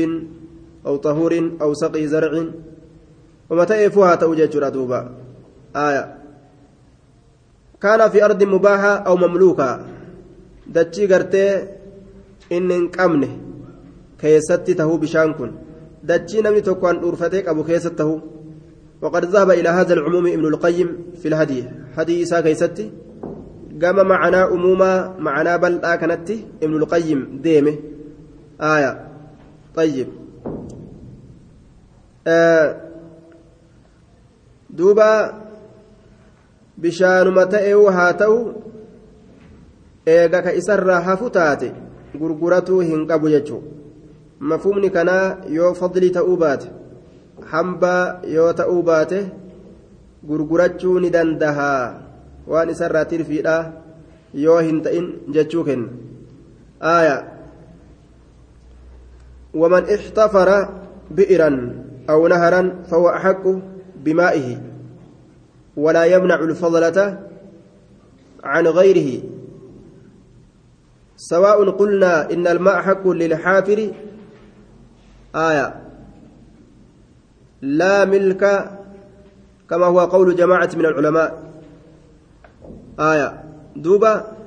أو 0.86 0.96
طهور 0.96 1.52
أو 1.62 1.74
سقي 1.74 2.06
زرع. 2.06 2.44
ومتى 3.50 3.84
يفوها 3.84 4.14
توجه 4.14 4.68
دوبا. 4.68 5.10
آية. 5.76 6.16
كان 7.82 8.08
في 8.08 8.24
أرض 8.24 8.42
مباحة 8.42 8.94
أو 8.96 9.16
مملوكة. 9.16 9.86
دتشي 10.66 11.14
قرتي 11.14 11.68
إن 12.52 12.70
انقمنه 12.70 13.38
كيستي 14.20 14.74
تهو 14.74 14.96
بشان 14.96 15.32
كن 15.32 15.52
دتشي 16.04 16.40
نمني 16.40 16.60
توكوان 16.60 16.96
أرفتك 16.96 17.48
أبو 17.48 17.62
تهو. 17.96 18.20
وقد 19.02 19.24
ذهب 19.24 19.50
إلى 19.50 19.68
هذا 19.68 19.94
العموم 19.94 20.26
ابن 20.26 20.46
القيم 20.46 20.98
في 21.22 21.28
الهدي. 21.28 21.64
هدي 21.96 22.22
إساء 22.22 22.40
كيستي. 22.40 22.90
قام 23.82 24.08
معنا 24.08 24.48
أموما 24.52 25.14
معنا 25.18 25.56
بل 25.56 25.76
كانت 25.76 26.30
ابن 26.62 26.76
القيم 26.76 27.40
ديمه. 27.42 27.76
آية. 28.60 29.08
طيب. 29.76 30.19
duuba 34.70 35.08
bishaanuma 36.76 37.46
ta'eu 37.46 37.86
haa 37.96 38.12
ta'u 38.22 38.38
eega 40.06 40.42
ka 40.42 40.52
isarraa 40.60 41.00
hafu 41.08 41.30
taate 41.30 41.72
gurguratuu 42.20 42.80
hin 42.80 43.06
qabu 43.06 43.28
jechuun. 43.34 43.64
Mafumni 44.40 44.90
kanaa 44.90 45.44
yoo 45.56 45.74
fadli 45.80 46.10
ta'uu 46.10 46.36
baate 46.36 46.68
hambaa 47.52 48.20
yoo 48.36 48.52
ta'uu 48.52 48.82
baate 48.82 49.18
gurgurachuu 50.28 50.98
ni 51.00 51.10
dandahaa. 51.10 51.82
Waan 52.46 52.70
isarraa 52.70 53.04
tirfiidhaa 53.04 53.72
yoo 54.34 54.58
hin 54.58 54.80
ta'in 54.86 55.12
jechuu 55.34 55.64
kenna. 55.64 55.88
Aayaa. 56.94 57.39
ومن 59.54 59.82
احتفر 59.84 60.68
بئرا 61.10 61.50
أو 62.10 62.28
نهرا 62.28 62.82
فهو 62.90 63.08
أحق 63.08 63.44
بمائه 63.96 64.58
ولا 65.76 66.04
يمنع 66.04 66.34
الفضلة 66.34 67.18
عن 68.44 68.66
غيره. 68.66 69.22
سواء 71.16 71.70
قلنا 71.70 72.32
إن 72.32 72.46
الماء 72.46 72.82
حق 72.82 73.08
للحافر 73.08 73.92
آية 75.34 75.66
لا 77.62 78.04
ملك 78.04 78.70
كما 79.70 79.86
هو 79.86 80.00
قول 80.00 80.36
جماعة 80.36 80.70
من 80.76 80.86
العلماء. 80.86 81.42
آية 83.00 83.44
دوبا 83.76 84.40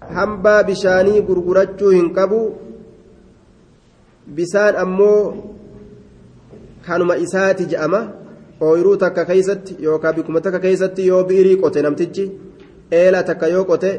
hambaa 0.00 0.62
bishaanii 0.62 1.20
gurgurachuu 1.22 1.90
hin 1.90 2.12
qabu 2.12 2.38
bisaan 4.36 4.74
ammoo 4.84 5.20
kanuma 6.86 7.16
isaati 7.24 7.64
je'ama 7.72 8.00
ooyiruu 8.66 8.96
takka 9.02 9.24
keeysatti 9.30 9.76
yookaan 9.86 10.14
bikkuma 10.16 10.40
takka 10.44 10.60
keeysatti 10.64 11.06
yoo 11.10 11.22
bi'irii 11.28 11.56
qote 11.62 11.82
namtichi 11.82 12.24
eela 13.00 13.22
takka 13.28 13.46
yoo 13.54 13.64
qote 13.70 13.90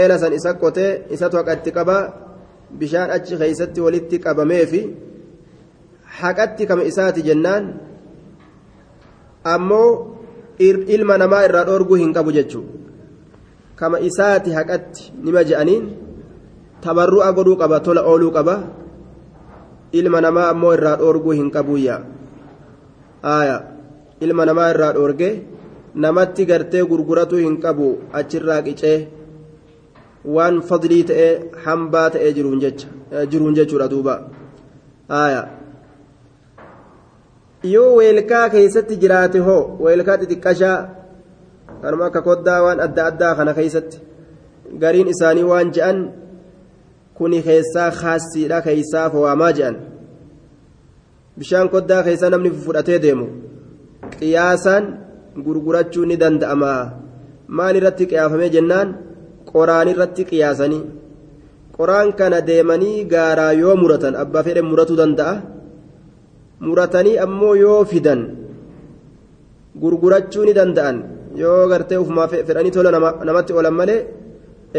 eela 0.00 0.18
san 0.18 0.32
isa 0.38 0.54
qote 0.62 0.86
isatu 1.14 1.36
haqatti 1.40 1.70
qabaa 1.78 2.02
bishaan 2.78 3.10
achi 3.16 3.34
keeysatti 3.42 3.80
walitti 3.86 4.16
qabameefi 4.24 4.80
haqatti 6.20 6.66
kama 6.70 6.82
isaati 6.90 7.26
jennaan 7.28 7.64
ammoo 9.54 9.90
ilma 10.94 11.14
namaa 11.22 11.44
irraa 11.46 11.64
dhoorguu 11.68 11.98
hin 12.02 12.12
qabu 12.16 12.32
jechuudha. 12.38 12.78
kama 13.78 14.02
isaati 14.02 14.50
haqatti 14.50 15.12
nima 15.22 15.44
je'aniin 15.46 15.84
tabarru'a 16.82 17.30
godhuu 17.32 17.56
qaba 17.62 17.78
tola 17.80 18.02
ooluu 18.10 18.34
qaba 18.36 18.54
ilma 19.92 20.20
namaa 20.20 20.48
ammoo 20.54 20.72
irraa 20.78 20.96
dhoorguu 20.96 21.36
hin 21.40 21.50
qabuyya. 21.50 22.00
Ilma 24.20 24.46
namaa 24.46 24.70
irraa 24.70 24.92
dhoorge 24.92 25.28
namatti 25.94 26.46
gartee 26.46 26.82
gurguratuu 26.90 27.38
hin 27.44 27.60
qabu 27.60 27.92
achirraa 28.20 28.62
qicee 28.62 28.96
waan 30.36 30.60
fadlii 30.70 31.04
ta'ee 31.12 31.30
hambaa 31.64 32.08
ta'ee 32.10 32.32
jiruun 32.34 33.54
jechuudha 33.60 33.90
duuba. 33.90 34.18
Aaya 35.20 35.42
yoo 37.64 37.96
weelkaa 37.96 38.48
keessatti 38.50 38.96
jiraate 39.02 39.38
hoo 39.38 39.62
weelkaa 39.84 40.16
xixiqqashaa 40.22 40.78
kanuma 41.82 42.06
akka 42.06 42.22
koddaa 42.22 42.62
waan 42.64 42.80
adda 42.86 43.06
addaa 43.10 43.34
kana 43.34 43.54
keeysatti 43.54 43.98
gariin 44.82 45.08
isaanii 45.14 45.42
waan 45.52 45.72
je'an 45.78 45.98
kuni 47.18 47.38
keessaa 47.46 47.90
kaassiidha 48.00 48.58
keeysaa 48.66 49.10
fowaamaa 49.12 49.52
je'an. 49.58 49.76
Bishaan 51.38 51.68
koddaa 51.74 52.02
keessaa 52.06 52.30
namni 52.34 52.50
fudhatee 52.64 52.98
deemu 53.04 53.26
qiyaasaan 54.18 54.84
gurgurachuu 55.44 56.04
ni 56.08 56.16
danda'ama. 56.22 56.72
Maal 57.56 57.74
irratti 57.80 58.04
qiyaafamee 58.10 58.50
jennaan 58.56 58.88
qoraan 59.50 59.88
irratti 59.92 60.22
qiyaasanii. 60.30 60.82
Qoraan 61.76 62.08
kana 62.18 62.38
deemanii 62.48 63.04
gaaraa 63.12 63.52
yoo 63.62 63.76
muratan 63.82 64.14
abbaa 64.22 64.42
fedhe 64.46 64.62
muratuu 64.70 64.98
danda'a? 65.00 65.34
Muratanii 66.66 67.18
ammoo 67.24 67.54
yoo 67.64 67.84
fidan 67.90 68.20
gurgurachuu 69.82 70.44
ni 70.46 70.52
danda'an. 70.58 70.96
Yoo 71.42 71.68
gartee 71.70 71.98
ufumaa 72.02 72.28
fedhanii 72.48 72.74
tola 72.76 72.90
namatti 73.28 73.52
oolan 73.56 73.76
malee 73.80 74.00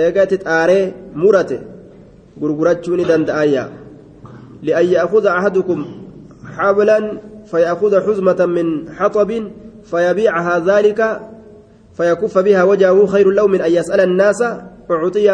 eega 0.02 0.24
itti 0.26 0.38
xaaree 0.46 0.84
murate 1.22 1.58
ni 2.38 3.04
danda'ayya 3.06 3.64
li'an 4.62 4.86
ya'khudha 4.86 5.38
ahadukum 5.40 5.86
hablan 6.58 7.30
فيأخذ 7.50 8.06
حزمة 8.06 8.46
من 8.46 8.94
حطب 8.94 9.30
فيبيعها 9.84 10.60
ذلك 10.60 11.22
فيكف 11.98 12.38
بها 12.38 12.64
وجهه 12.64 13.06
خير 13.06 13.28
له 13.30 13.48
من 13.48 13.62
أن 13.62 13.72
يسأل 13.72 14.02
الناس 14.02 14.42
أعطي 14.92 15.30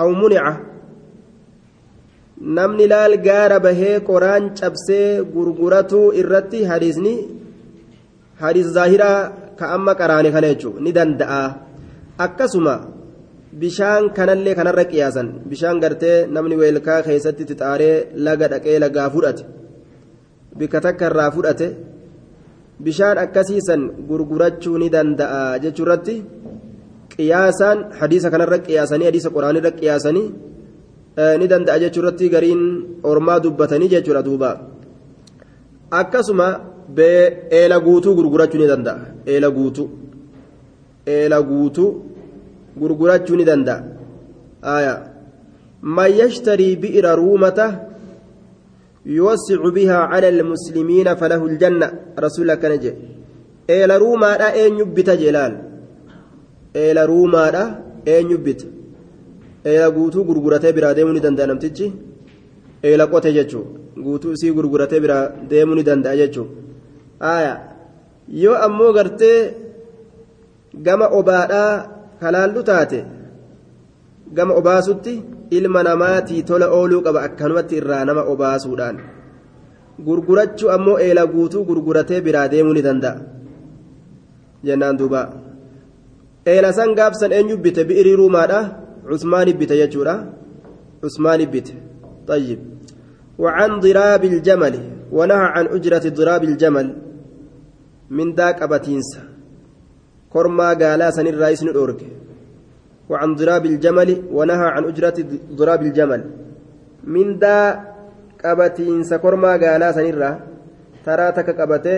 أو 0.00 0.08
منع 0.14 0.60
namni 2.38 2.86
laal 2.86 3.18
gaara 3.18 3.58
bahee 3.58 3.98
qoraan 4.06 4.54
cabsee 4.54 5.26
gurguratu 5.34 6.14
irratti 6.20 6.62
hadiisni 6.70 7.14
hadiis 8.38 8.70
zaahiraa 8.76 9.18
ka 9.58 9.74
amma 9.76 9.98
qaraane 10.00 10.30
kana 10.30 10.52
jechuun 10.52 10.78
ni 10.84 10.92
danda'a 10.98 11.42
akkasuma 12.26 12.74
bishaan 13.52 14.10
kanallee 14.14 14.54
kanarra 14.54 14.84
qiyaasan. 14.84 15.32
Bishaan 15.48 15.80
gartee 15.80 16.26
namni 16.26 16.56
weelkaa 16.56 17.02
keessatti 17.02 17.44
xixaaree 17.48 18.06
laga 18.14 18.48
dhaqee 18.52 18.78
lagaa 18.84 19.10
fudhate. 19.10 19.44
Bikka 20.58 20.80
takka 20.80 21.06
irraa 21.10 21.30
fudhate. 21.30 21.76
Bishaan 22.84 23.18
akkasiisan 23.18 23.90
gurgurachuu 24.08 24.78
ni 24.78 24.88
danda'a 24.94 25.58
jechuurratti 25.64 26.14
qiyaasaan 27.12 27.78
hadiisa 28.00 28.30
kanarra 28.30 28.58
qiyaasanii 28.66 29.08
hadiisa 29.10 29.30
qoraanirra 29.36 29.70
qiyaasanii 29.78 30.28
ni 31.40 31.46
danda'a 31.52 31.78
jechuurratti 31.84 32.26
gariin 32.34 32.62
ormaa 33.02 33.42
dubbatanii 33.44 33.92
jechuudha 33.94 34.22
duuba. 34.28 34.50
Akkasuma 36.00 36.48
eela 37.60 37.76
guutuu 37.86 38.14
gurgurachuu 38.18 38.60
ni 38.60 38.68
danda'a. 38.72 39.00
Eela 39.26 39.48
guutuu 41.48 41.90
gurgurachuu 42.80 43.36
ni 43.36 43.44
danda'a. 43.50 44.94
Man 45.82 46.10
yashtarii 46.20 46.76
bi'ira 46.82 47.10
ruumata 47.20 47.66
yuwasicu 49.16 49.70
bihaa 49.76 50.08
cala 50.12 50.28
almuslimiina 50.34 51.16
falahu 51.20 51.48
ljanna 51.54 51.86
rasuul 52.24 52.50
akkana 52.50 52.76
jedhe 52.82 52.98
eela 53.74 53.94
ruumaadha 54.02 54.48
eenyu 54.60 54.84
bita 54.96 55.14
jeelaal 55.20 55.54
eela 56.82 57.06
ruumaadha 57.10 57.62
eenyu 58.14 58.38
bita 58.46 58.66
eela 59.70 59.90
guutuu 59.96 60.24
gurguratee 60.28 60.72
biraa 60.76 60.94
deemuu 60.96 61.14
ni 61.16 61.20
danda'a 61.26 61.46
namtichi? 61.50 61.86
Eela 62.82 63.06
qote 63.06 63.32
jechuu. 63.36 63.66
Guutuu 64.04 64.32
isii 64.32 64.52
gurguratee 64.56 65.00
biraa 65.04 65.24
deemuu 65.50 65.74
ni 65.78 65.82
danda'a 65.88 66.16
jechuu. 66.20 66.46
Aya. 67.20 67.54
Yoo 68.42 68.54
ammoo 68.66 68.92
gartee 68.92 69.38
gama 70.84 71.06
obaadhaa 71.18 71.72
kalaallu 72.21 72.63
taate 72.69 72.99
gama 74.37 74.53
obaasutti 74.61 75.13
ilma 75.57 75.83
namaatii 75.89 76.43
tola 76.49 76.67
ooluu 76.77 77.01
qaba 77.05 77.25
akkanumatti 77.27 77.79
irraa 77.81 78.03
nama 78.09 78.23
obaasuudhaan 78.33 78.97
gurgurachuu 80.05 80.73
ammoo 80.75 80.97
eela 81.05 81.23
guutuu 81.33 81.63
gurguratee 81.69 82.21
biraa 82.27 82.47
deemuu 82.53 82.75
ni 82.77 82.85
danda'a 82.87 83.17
jennaan 84.65 84.99
duuba 84.99 85.21
eela 86.53 86.73
san 86.79 86.95
gaabsan 86.99 87.31
eenyu 87.39 87.57
bite 87.65 87.81
bi'irii 87.89 88.19
ruumaadha 88.21 88.59
cusmaani 89.09 89.53
bite 89.59 89.75
jechuudha 89.81 90.15
cusmaani 91.01 91.47
bite 91.55 91.73
طيب 92.27 92.59
وعن 93.37 93.79
ضراب 93.79 94.23
الجمل 94.25 94.75
ونهى 95.11 95.45
عن 95.55 95.65
أجرة 95.67 96.09
ضراب 96.09 96.43
الجمل 96.43 96.87
من 98.09 98.33
ذاك 98.35 98.61
أبتينسا 98.61 99.21
كرما 100.32 100.68
قالا 100.80 101.08
سن 101.16 101.26
الرئيس 101.34 101.62
نورك 101.64 102.00
وعن 103.10 103.30
ضراب 103.40 103.64
الجمل 103.72 104.10
ونهى 104.36 104.66
عن 104.74 104.82
أجرة 104.90 105.16
ضراب 105.58 105.80
الجمل 105.82 106.20
من 107.14 107.26
ذا 107.42 107.56
قبتينسا 108.44 109.16
كرما 109.24 109.52
قالا 109.62 109.88
سن 109.96 110.06
الرا 110.12 110.30
ترى 111.06 111.26
تك 111.36 111.48
قبته 111.60 111.96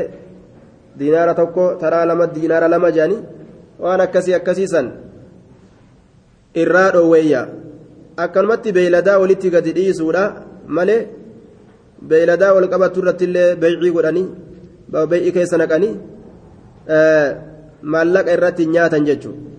دينار 1.01 1.29
توكو 1.39 1.65
ترى 1.83 2.01
لما 2.09 2.25
دينار 2.37 2.63
لما 2.73 2.91
جاني 2.97 3.19
waan 3.81 4.01
akkasii 4.05 4.35
akkasiisan 4.37 4.89
irraa 6.63 6.91
dhoowweeyya 6.95 7.41
akkanumatti 8.25 8.75
beeyladaa 8.77 9.19
walitti 9.23 9.53
gadi 9.55 9.73
dhiisuudha 9.79 10.25
malee 10.79 11.01
beeyladaa 12.11 12.55
wal 12.57 12.69
qabatu 12.73 13.03
irratti 13.03 13.25
illee 13.29 13.49
beeycii 13.63 13.93
godhanii 13.97 14.27
beey'ii 15.13 15.33
keessa 15.37 15.61
naqanii 15.63 15.95
maallaqa 17.83 18.33
irratti 18.37 18.67
nyaatan 18.67 19.05
jechuudha. 19.07 19.51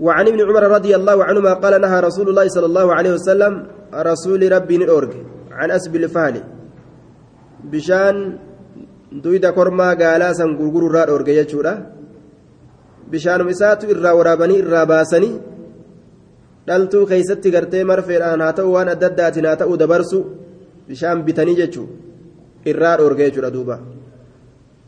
وعن 0.00 0.26
ابن 0.28 0.40
عمر 0.40 0.62
رضي 0.62 0.96
الله 0.96 1.24
عنهما 1.24 1.52
قال 1.54 1.80
نهى 1.80 2.00
رسول 2.00 2.28
الله 2.28 2.48
صلى 2.48 2.66
الله 2.66 2.94
عليه 2.94 3.12
وسلم 3.12 3.66
رسول 3.94 4.52
ربي 4.52 4.76
نورج 4.78 5.12
عن 5.52 5.70
أسب 5.70 5.96
الفهل 5.96 6.42
بشان 7.70 8.38
دويدا 9.12 9.50
كرما 9.50 9.88
قالا 9.94 10.32
سن 10.32 10.50
غرغر 10.58 10.92
را 10.94 11.02
اورجه 11.12 11.30
يچودا 11.40 11.74
بشان 13.12 13.40
مساتو 13.46 13.86
irraa 13.94 14.14
waraabanii 14.18 14.58
irraa 14.64 14.86
baasanii 14.86 15.40
dhaltuu 16.66 17.06
keeysatti 17.10 17.50
gartee 17.54 17.84
marfeedhaan 17.90 18.40
haa 18.44 18.56
ta'u 18.58 18.72
waan 18.74 18.88
adda 18.94 19.06
addaatiin 19.10 19.46
haa 19.46 19.60
ta'u 19.62 19.76
dabarsu 19.82 20.18
bishaan 20.88 21.22
bitanii 21.26 21.56
jechuu 21.60 21.88
irraa 22.70 22.96
dhoorge 22.98 23.30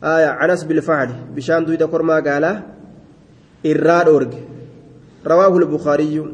aya 0.01 0.37
canas 0.39 0.67
bilfahli 0.67 1.13
bishaan 1.35 1.65
duyda 1.65 1.87
kormaa 1.87 2.21
gaalaa 2.21 2.61
irraa 3.63 4.03
dhoorge 4.03 4.37
رواه 5.27 5.57
البخاري 5.57 6.25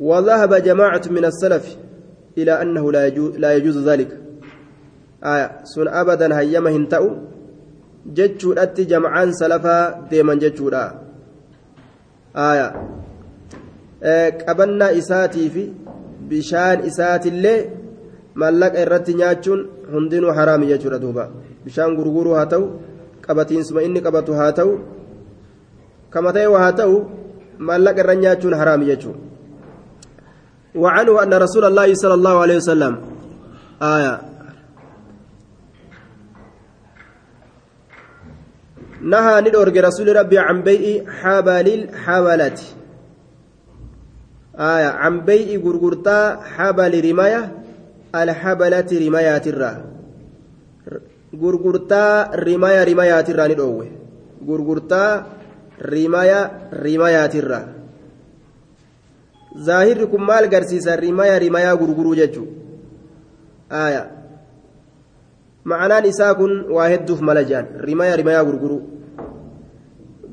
وذهب 0.00 0.54
جماعة 0.54 1.02
من 1.10 1.24
السلف 1.24 1.76
إلى 2.38 2.62
أنه 2.62 2.92
لا 2.92 3.06
يجوز, 3.06 3.36
لا 3.36 3.54
يجوز 3.54 3.88
ذلك 3.88 4.20
آية 5.24 5.64
سن 5.64 5.88
أبدا 5.88 6.38
هيما 6.38 6.70
هنتأو 6.70 7.16
جتشو 8.06 8.52
أتي 8.52 8.84
جمعان 8.84 9.32
سلفا 9.32 10.06
ديما 10.10 10.34
جتشو 10.34 10.70
آية 12.36 12.68
qabannaa 14.46 14.92
isaatii 15.00 15.50
fi 15.50 15.62
bishaan 16.28 16.84
isaatillee 16.84 17.60
mallaqa 18.42 18.82
irratti 18.84 19.14
nyaachuun 19.20 19.60
hundinuu 19.92 20.34
haraami 20.38 20.66
jechuudha 20.66 20.98
duuba 21.04 21.24
bishaan 21.66 21.98
gurguruu 21.98 22.38
haa 22.38 22.46
ta'u 22.46 22.64
qabatiinsuma 23.26 23.82
inni 23.82 24.00
qabatu 24.00 24.38
haa 24.38 24.54
ta'u 24.54 24.78
kama 26.10 26.32
ta'e 26.32 26.46
haa 26.46 26.72
ta'u 26.72 26.94
mallaqa 27.58 28.06
irra 28.06 28.14
nyaachuun 28.14 28.54
haraami 28.54 28.86
jechuudha. 28.86 29.26
وعنه 30.76 31.22
أن 31.22 31.34
رسول 31.34 31.64
الله 31.64 31.94
صلى 31.94 32.14
الله 32.14 32.40
عليه 32.40 32.56
وسلم 32.56 33.00
آية 33.82 34.20
نهى 39.00 39.40
ندورج 39.40 39.78
رسول 39.78 40.16
ربي 40.16 40.38
عن 40.38 40.62
بيع 40.62 41.10
حبل 41.10 41.68
الحبلة 41.68 42.58
آية 44.58 44.86
عن 44.86 45.20
بيع 45.20 45.60
غرغرتا 45.60 46.40
حبل 46.56 47.10
رماية 47.10 47.52
الحبلة 48.14 49.06
رمايات 49.06 49.46
الرا 49.46 49.95
رماية 52.34 52.84
رمايات 52.84 53.28
الرا 53.30 53.46
ندوه 53.46 53.86
غرغرتا 54.48 55.26
رماية 55.82 56.40
رمايات 56.72 57.34
الرا 57.34 57.76
zaahirri 59.56 60.06
kun 60.12 60.20
maal 60.20 60.48
garsiisa 60.52 60.96
rimaya 60.96 61.38
rimayaa 61.38 61.76
gurguruu 61.80 62.14
jechuu 62.20 62.46
aya 63.70 64.02
ma'anaan 65.64 66.04
isaa 66.12 66.34
kun 66.40 66.52
waa 66.76 66.88
hedduuf 66.92 67.20
mala 67.28 67.42
jaan 67.50 67.66
rimaya 67.88 68.16
rimayaa 68.20 68.44
gurguruu 68.48 68.82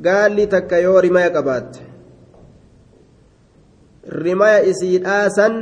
gaalli 0.06 0.48
takka 0.54 0.84
yoo 0.86 1.00
rimaya 1.06 1.30
qabaatte 1.36 1.80
rimaya 4.26 4.60
isii 4.72 5.00
dhaasan 5.06 5.56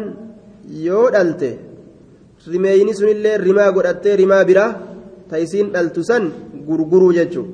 yoo 0.87 1.05
dhalte 1.13 1.51
rimeeyni 2.51 2.97
sunillee 2.99 3.37
rimaa 3.47 3.71
godhattee 3.75 4.15
rimaa 4.23 4.43
biraa 4.49 4.71
ta 5.31 5.39
isiin 5.45 5.71
dhaltu 5.73 6.03
san 6.09 6.23
gurguruu 6.67 7.15
jechuu 7.17 7.47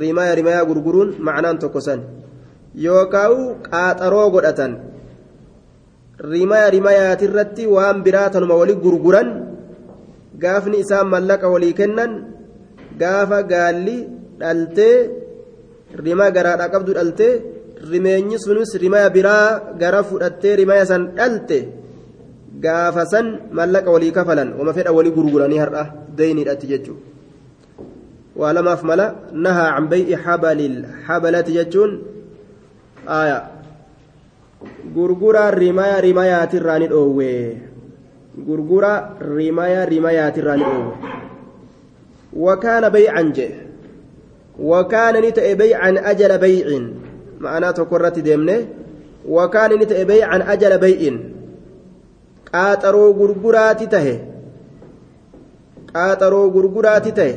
rimaya 0.00 0.34
rimayaa 0.38 0.66
gurguruun 0.68 1.10
ma'anaan 1.26 1.58
tokko 1.62 1.80
san. 1.86 2.00
Yookaan 2.84 3.62
qaaxaroo 3.66 4.28
godhatan 4.34 4.72
rimaya 6.32 6.66
rimayaatirratti 6.76 7.64
waan 7.74 8.02
biraa 8.06 8.28
tanuma 8.34 8.58
wali 8.60 8.74
gurguran 8.84 9.28
gaafni 10.42 10.82
isaan 10.84 11.08
mallaqa 11.14 11.46
walii 11.54 11.74
kennan 11.78 12.12
gaafa 13.00 13.38
gaalli 13.52 13.96
dhaltee 14.40 14.96
rima 16.04 16.26
garaadhaa 16.36 16.72
qabdu 16.74 16.90
dhaltee 16.98 17.32
rimeenyi 17.90 18.38
sunis 18.44 18.70
rimaya 18.82 19.08
biraa 19.16 19.78
gara 19.80 20.00
fudhattee 20.08 20.54
rimaya 20.60 20.84
san 20.90 21.02
dhalte 21.18 21.58
gaafa 22.64 23.06
san 23.06 23.26
mallaqa 23.52 23.90
walii 23.90 24.12
kafalan 24.12 24.54
wama 24.58 24.72
fedha 24.76 24.92
walii 24.92 25.14
gurguranii 25.18 25.58
har'a 25.64 25.84
deeyniidhatti 26.16 26.66
jechuudha. 26.72 27.08
waa 28.38 28.54
lamaaf 28.54 28.82
mala 28.86 29.06
nahaa 29.34 29.74
can 29.74 29.86
bay'i 29.90 30.14
habalati 31.06 31.52
jechuun 31.58 31.92
aya 33.06 33.50
gurgura 34.94 35.50
rimaya 35.50 35.98
rimayaatirraa 36.06 36.78
ni 36.78 36.86
dhoowwe 36.86 37.30
gurgura 38.46 38.92
rimaya 39.18 39.82
rimayaatirraa 39.90 40.56
ni 40.56 40.64
dhoowwe 40.70 40.94
wakaana 42.46 42.90
baycan 42.94 43.32
jee 43.34 43.54
wakaana 44.70 45.18
ni 45.20 45.32
ta'e 45.34 45.54
baycan 45.58 45.98
ajala 45.98 46.38
baycin 46.38 46.84
ma'anaa 47.42 47.74
tokko 47.74 47.98
irratti 47.98 48.22
deemne 48.22 48.56
wakaana 49.26 49.74
ni 49.82 49.86
ta'e 49.90 50.04
baycan 50.06 50.46
ajala 50.46 50.78
bay'in 50.78 51.18
qaaxaroo 52.50 53.10
gurguraati 53.20 53.86
tahe. 53.94 54.14
qaaxaroo 55.92 56.46
gurguraati 56.58 57.12
tahe. 57.18 57.34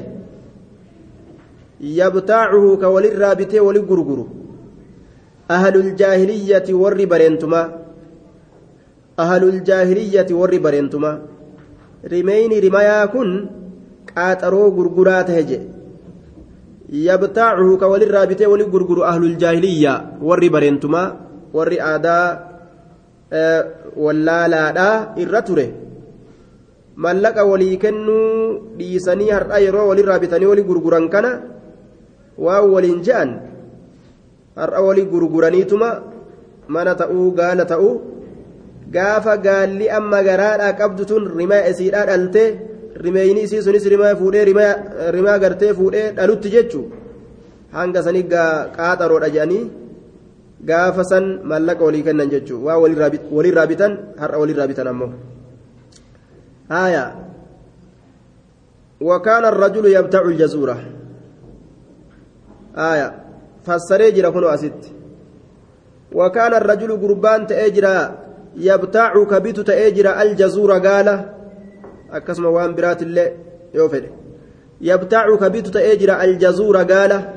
yabtaacuhu 2.02 2.78
ka 2.78 2.94
walirraa 2.98 3.36
bitee 3.42 3.66
wali 3.70 3.82
gurguru. 3.92 4.26
أهل 5.52 5.76
الجاهلية 5.76 6.68
ور 6.74 7.06
برينتما 7.06 7.62
أهل 9.20 9.44
الجاهلية 9.44 10.30
ور 10.32 10.58
برينتما 10.58 11.22
رمين 12.12 12.52
رمايا 12.66 13.06
كن 13.06 13.30
قاترو 14.18 14.64
غرغرات 14.78 15.30
هجي 15.32 15.60
يبتاعه 16.90 17.78
كولي 17.78 18.06
الرابطة 18.06 18.48
ولي 18.48 18.64
غرغر 18.64 19.00
أهل 19.12 19.24
الجاهلية 19.24 19.94
ور 20.22 20.48
برينتما 20.48 21.04
ور 21.54 21.72
Eh, 23.32 23.64
wallaalaadhaa 23.96 25.16
irra 25.24 25.40
ture 25.48 25.64
mallaqa 27.04 27.48
walii 27.48 27.78
kennuu 27.80 28.76
dhiisanii 28.80 29.30
har'a 29.32 29.62
yeroo 29.66 29.86
walirraa 29.90 30.20
bitanii 30.24 30.50
walii 30.52 30.68
gurguran 30.68 31.08
kana 31.14 31.32
waan 32.46 32.68
waliin 32.74 33.00
je'an 33.08 33.32
har'a 34.60 34.84
walii 34.88 35.08
gurguraniituma 35.14 35.90
mana 36.76 36.96
ta'uu 37.02 37.32
gaala 37.40 37.64
ta'uu 37.72 37.94
gaafa 38.92 39.40
gaalli 39.48 39.88
amma 40.00 40.24
garaadhaa 40.28 40.76
qabdu 40.82 41.08
tun 41.08 41.32
rimaa 41.40 41.64
isiidhaa 41.72 42.06
dhaltee 42.12 42.50
rimeeyni 43.06 43.48
isii 43.48 43.64
sunis 43.64 43.88
rimaa 43.96 44.16
fuudhee 44.20 44.44
rimaa 45.18 45.38
gartee 45.44 45.74
fuudhee 45.80 46.08
dhalutti 46.20 46.52
jechuun 46.56 46.92
hanga 47.80 48.04
sanii 48.04 48.28
qaaxaroodha 48.34 49.36
je'anii. 49.38 49.81
Gaafa 50.70 51.04
san 51.04 51.42
mallaqa 51.44 51.84
walii 51.84 52.04
kennan 52.08 52.30
jechuu 52.30 52.64
waa 52.66 52.78
walirraa 52.78 53.68
bitan 53.68 53.98
har'a 54.22 54.38
walirraa 54.42 54.68
bitan 54.68 54.88
ammoo. 54.88 55.14
هايا 56.72 57.16
وكان 59.02 59.46
الرجل 59.46 59.86
يبتع 59.86 60.22
الجزورة 60.22 60.78
آية 62.78 63.16
فسري 63.66 64.12
جرا 64.12 64.30
كنو 64.30 64.48
أسد 64.48 64.86
وكان 66.14 66.54
الرجل 66.54 66.92
قربان 67.02 67.48
تأجرا 67.48 68.18
يبتاع 68.56 69.24
كبيت 69.24 69.60
تأجرا 69.60 70.22
الجزورة 70.22 70.78
قال 70.80 71.26
أكسم 72.12 72.46
وان 72.46 72.76
برات 72.76 73.02
الله 73.02 73.32
يوفد 73.74 74.04
يبتاع 74.82 75.36
كبيت 75.36 75.68
تأجرا 75.68 76.24
الجزورة 76.24 76.84
قال 76.84 77.30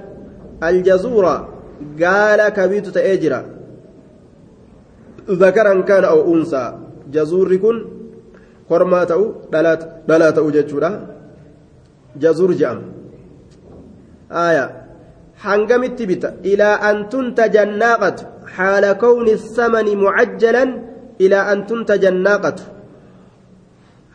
الجزورة 0.62 1.53
قال 2.03 2.49
كبيت 2.49 2.87
تأجرا 2.89 3.41
ذكرا 5.31 5.75
كان 5.81 6.05
أو 6.05 6.35
أنثى 6.35 6.64
جزور 7.12 7.57
كن 7.57 7.77
kormaa 8.68 9.05
ta'u 9.11 9.25
dhalaa 9.53 10.33
ta'u 10.37 10.49
jechuudha 10.57 10.91
jazuur 12.22 12.53
jedhama 12.61 12.87
aya 14.45 14.64
hangamitti 15.45 16.09
bita 16.11 16.35
ilaa 16.53 16.77
an 16.91 17.03
tuntaja 17.12 17.61
annaaqatu 17.66 18.31
haala 18.57 18.95
kawni 19.05 19.37
samani 19.57 19.97
mucajjalan 20.05 20.70
ilaa 21.27 21.45
an 21.53 21.66
tuntaja 21.70 22.09
annaaqatu 22.14 22.70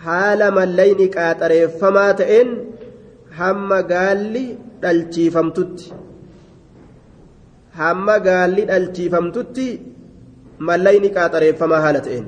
haala 0.05 0.51
mallayni 0.59 1.07
qaaxareeffamaa 1.15 2.11
ta'een 2.21 2.49
hamma 3.39 3.79
gaalli 3.93 4.45
dhalchiifamtutti 4.83 5.93
hamma 7.77 8.15
gaalli 8.27 8.63
dhalchiifamtutti 8.69 9.67
mallayni 10.67 11.09
qaaxareeffamaa 11.17 11.81
haala 11.85 12.01
ta'een 12.07 12.25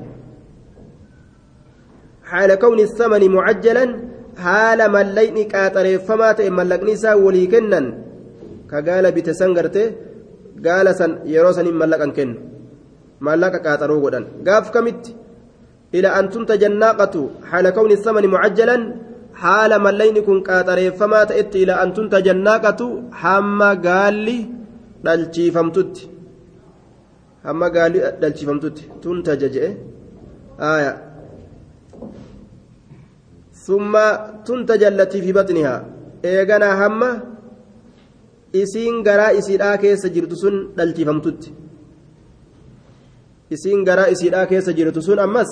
haala 2.30 2.56
kawni 2.64 2.84
samani 2.98 3.28
mucajjalan 3.36 3.90
haala 4.44 4.88
mallayni 4.96 5.42
qaaxareeffamaa 5.54 6.32
ta'e 6.38 6.50
mallaqni 6.58 6.92
isaa 6.98 7.16
walii 7.24 7.48
kennan 7.54 7.86
ka 8.70 8.78
gaala 8.88 9.14
bite 9.16 9.32
san 9.40 9.52
gartee 9.58 9.88
gaala 10.66 10.92
san 11.00 11.12
yeroo 11.32 11.52
saniin 11.58 11.80
mallaqan 11.82 12.12
kennu 12.18 12.36
mallaqa 13.26 13.58
qaaxaroo 13.66 14.00
godhan 14.04 14.24
gaaf 14.46 14.66
kamitti 14.76 15.16
ila 15.98 16.08
an 16.18 16.26
tunta 16.32 16.54
jannaaqatu 16.62 17.22
haala 17.50 17.70
kawni 17.76 17.96
samani 18.06 18.32
mucajjalan 18.34 18.82
haala 19.42 19.76
mallayni 19.86 20.20
kun 20.28 20.38
qaaxareeffamaa 20.48 21.24
ta'etti 21.30 21.62
ila 21.64 21.74
an 21.82 21.90
tunta 21.96 22.24
jannaaqatu 22.28 22.86
hamma 23.22 23.70
gaalli 23.86 24.38
dhalchiifamtutti 25.04 26.02
hamma 27.46 27.66
gaalli 27.76 27.98
dhalchiifamtutti 28.20 28.82
tunta 29.02 29.32
jaja'e 29.44 29.70
aayaa 30.72 30.96
ثم 33.66 33.94
تنتج 34.46 34.82
التي 34.92 35.18
في 35.22 35.30
بطنها 35.32 35.74
eegana 36.30 36.68
hamma 36.80 37.10
isiin 38.62 39.02
garaa 39.06 39.32
isiidhaa 39.40 39.76
keessa 39.82 40.08
jirtu 40.14 40.36
sun 40.42 40.56
dhalchifamtutti 40.78 41.48
isiin 43.54 43.80
garaa 43.88 44.08
isiidhaa 44.14 44.46
keessa 44.52 44.72
jirtu 44.78 45.02
sun 45.06 45.18
ammas 45.26 45.50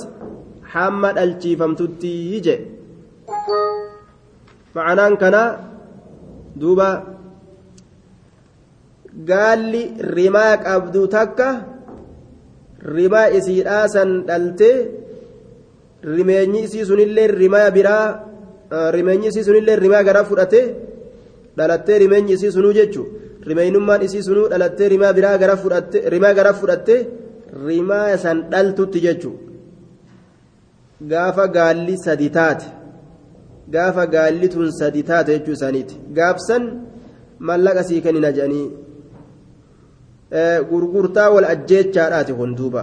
hamma 0.75 1.09
dhalchifamtutti 1.19 2.13
je 2.47 2.55
ma'anaan 4.77 5.15
kanaa 5.23 5.49
duuba 6.61 6.89
gaalli 9.29 9.83
rimaa 10.17 10.55
qabdu 10.67 11.03
takka 11.17 11.49
rimaa 12.97 13.29
isiidhaa 13.39 13.87
san 13.95 14.11
dhaltee 14.29 14.77
rimeenyi 16.17 16.61
isii 16.67 16.85
sunillee 16.91 17.27
rimaa 17.43 17.71
biraa 17.77 18.07
rimeenyi 18.97 19.29
isii 19.33 19.45
sunillee 19.49 19.77
rimaa 19.85 20.03
garaa 20.09 20.25
fudhatee 20.31 20.67
dhalattee 21.57 21.99
rimeenyi 22.05 22.33
isii 22.39 22.53
sunuu 22.57 22.73
jechuun 22.79 23.09
rimeenyummaan 23.49 24.03
isii 24.07 24.23
sunuu 24.29 24.49
dhalattee 24.53 24.89
rimaa 24.95 25.13
biraa 25.19 25.37
gara 25.43 25.57
fudhattee 25.63 26.09
rimaa 26.15 26.35
gara 26.39 26.53
fudhattee 26.61 27.01
rimaa 27.67 28.17
san 28.25 28.39
dhaltutti 28.53 29.01
jechuun 29.07 29.39
gaafa 31.11 31.45
gaalli 31.57 31.97
sadi 32.05 32.29
taate 32.37 32.67
gaafa 33.75 34.05
gaalli 34.15 34.49
tun 34.53 34.71
sadi 34.81 35.03
taate 35.03 35.31
jechuu 35.37 35.55
isaaniiti. 35.59 35.95
Gaafsan 36.17 36.65
mallaqa 37.49 37.83
sii 37.89 38.01
kennina 38.05 38.31
jedhanii 38.37 38.67
gurgurtaa 40.70 41.30
wal 41.36 41.48
ajjeechaadhaati 41.54 42.38
kun 42.40 42.56
duuba 42.60 42.82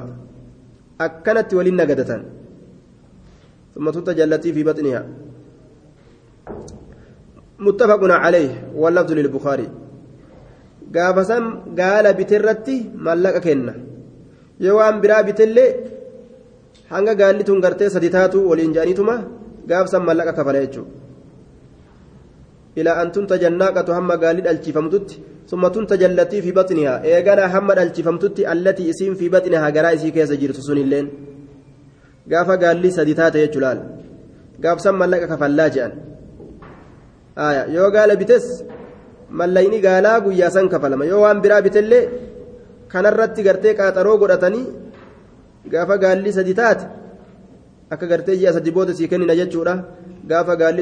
akkanatti 1.07 1.57
waliin 1.59 1.79
nagadatan 1.83 2.23
ثم 3.75 3.91
تتجلتي 3.91 4.53
في 4.53 4.63
بطنها 4.69 5.03
متفق 7.67 8.03
عليه 8.25 8.53
واللفظ 8.77 9.13
للبخاري 9.13 9.69
قافسم 10.97 11.45
قال 11.79 12.07
بترتي 12.19 12.77
ملك 13.07 13.37
كنا 13.45 13.75
يوان 14.61 15.01
برا 15.01 15.21
بتلي 15.27 15.67
hanga 16.93 17.15
gaalli 17.21 17.45
tun 17.49 17.61
gartee 17.65 17.89
sadi 17.95 18.11
taatu 18.17 18.39
waliin 18.51 18.73
jaaniituma 18.77 19.15
gaafsan 19.71 20.03
mallaqa 20.09 20.33
kafala 20.39 20.61
jechuudha 20.65 20.93
Ilaa 22.80 22.98
an 23.02 23.10
tunta 23.16 23.36
jannaaqatu 23.44 23.92
hamma 23.98 24.16
gaalli 24.24 24.42
dhalchifamtutti 24.48 25.16
summa 25.52 25.70
tunta 25.76 25.96
jallatii 26.02 26.42
fi 26.46 26.52
baxnihaa 26.60 26.98
eegana 27.14 27.44
hamma 27.54 27.74
dhalchifamtutti 27.80 28.42
allatii 28.54 28.90
isiin 28.94 29.16
fi 29.20 29.26
baxnihaa 29.36 29.72
garaa 29.78 29.94
isii 29.98 30.12
keessa 30.18 30.36
jirtu 30.42 30.62
sunilleen 30.68 31.08
gaafa 32.32 32.56
gaalli 32.64 32.90
sadi 32.98 33.14
taate 33.20 33.38
jechuu 33.44 33.62
laal 33.66 33.80
gaafsan 34.64 34.96
mallaqa 35.02 35.28
kafallaa 35.34 35.70
jedhan 35.76 35.94
yoo 37.76 37.90
gaala 37.96 38.16
bites 38.22 38.46
mallayni 39.40 39.80
gaalaa 39.88 40.18
guyyaa 40.26 40.52
san 40.56 40.68
kafalama 40.74 41.06
yoo 41.12 41.22
waan 41.26 41.40
biraa 41.44 41.62
bitellee 41.68 42.04
kanarratti 42.94 43.42
gartee 43.48 43.74
qaaxaroo 43.80 44.18
godhatanii 44.22 44.66
gaafa 45.74 45.96
gaalli 46.04 46.32
sadi 46.38 46.54
taate 46.60 46.84
akka 47.94 48.06
gartee 48.12 48.36
ji'a 48.42 48.52
sadi 48.58 48.72
booda 48.78 48.94
sii 48.98 49.08
kennina 49.12 49.36
jechuudha 49.40 49.74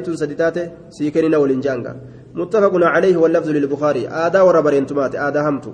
tun 0.06 0.18
sadi 0.18 0.36
taate 0.36 0.72
sii 0.90 1.12
kennina 1.12 1.40
waliin 1.40 1.62
jaanga. 1.62 1.96
متفق 2.36 2.74
عليه 2.76 3.18
واللفظ 3.18 3.50
للبخاري 3.50 4.08
آدا 4.08 4.42
وربرين 4.42 4.86
تمات 4.86 5.16
آدا 5.16 5.50
همت 5.50 5.66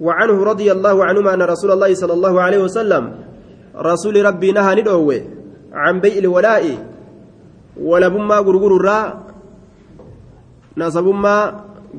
وعنه 0.00 0.44
رضي 0.44 0.72
الله 0.72 1.04
عنهما 1.04 1.34
أن 1.34 1.42
رسول 1.42 1.70
الله 1.70 1.94
صلى 1.94 2.12
الله 2.12 2.34
عليه 2.42 2.60
وسلم 2.66 3.04
رسول 3.76 4.24
ربي 4.24 4.52
نهى 4.52 4.72
ندعوه 4.80 5.20
عن 5.72 6.00
بيع 6.00 6.16
الولاء 6.18 6.64
ولبما 7.80 8.36
غرغر 8.46 8.72
الراء 8.76 9.08
نصبما 10.76 11.36